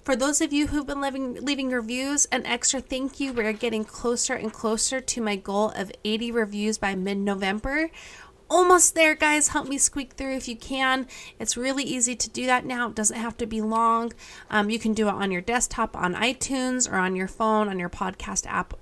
[0.07, 3.33] For those of you who've been leaving, leaving reviews, an extra thank you.
[3.33, 7.91] We're getting closer and closer to my goal of 80 reviews by mid November
[8.49, 9.49] almost there, guys.
[9.49, 11.07] Help me squeak through if you can.
[11.39, 12.89] It's really easy to do that now.
[12.89, 14.13] It doesn't have to be long.
[14.49, 17.79] Um, you can do it on your desktop, on iTunes, or on your phone, on
[17.79, 18.73] your podcast app.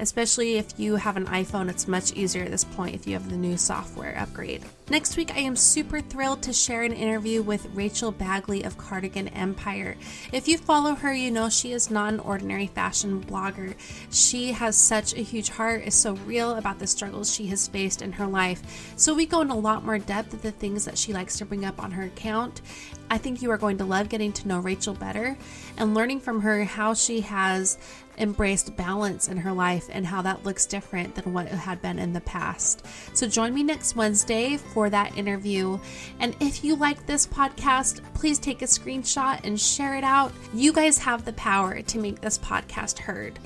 [0.00, 3.28] Especially if you have an iPhone, it's much easier at this point if you have
[3.28, 4.64] the new software upgrade.
[4.88, 9.28] Next week, I am super thrilled to share an interview with Rachel Bagley of Cardigan
[9.28, 9.96] Empire.
[10.32, 13.74] If you follow her, you know she is not an ordinary fashion blogger.
[14.10, 18.02] She has such a huge heart, is so real about the struggles she has faced
[18.02, 18.62] in her life.
[18.96, 21.44] So we go in a lot more depth of the things that she likes to
[21.44, 22.62] bring up on her account.
[23.10, 25.36] I think you are going to love getting to know Rachel better
[25.76, 27.78] and learning from her how she has
[28.20, 31.98] embraced balance in her life and how that looks different than what it had been
[31.98, 32.86] in the past.
[33.14, 35.78] So join me next Wednesday for that interview.
[36.20, 40.32] And if you like this podcast, please take a screenshot and share it out.
[40.54, 43.38] You guys have the power to make this podcast heard.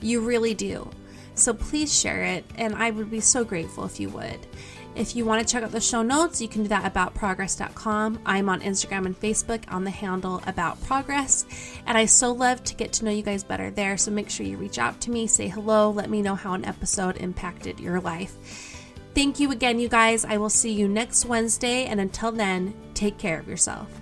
[0.00, 0.90] You really do.
[1.34, 4.38] So please share it, and I would be so grateful if you would.
[4.94, 8.18] If you want to check out the show notes, you can do that about progress.com.
[8.26, 11.46] I'm on Instagram and Facebook on the handle about progress,
[11.86, 13.96] and I so love to get to know you guys better there.
[13.96, 16.66] So make sure you reach out to me, say hello, let me know how an
[16.66, 18.36] episode impacted your life.
[19.14, 20.26] Thank you again, you guys.
[20.26, 24.01] I will see you next Wednesday, and until then, take care of yourself.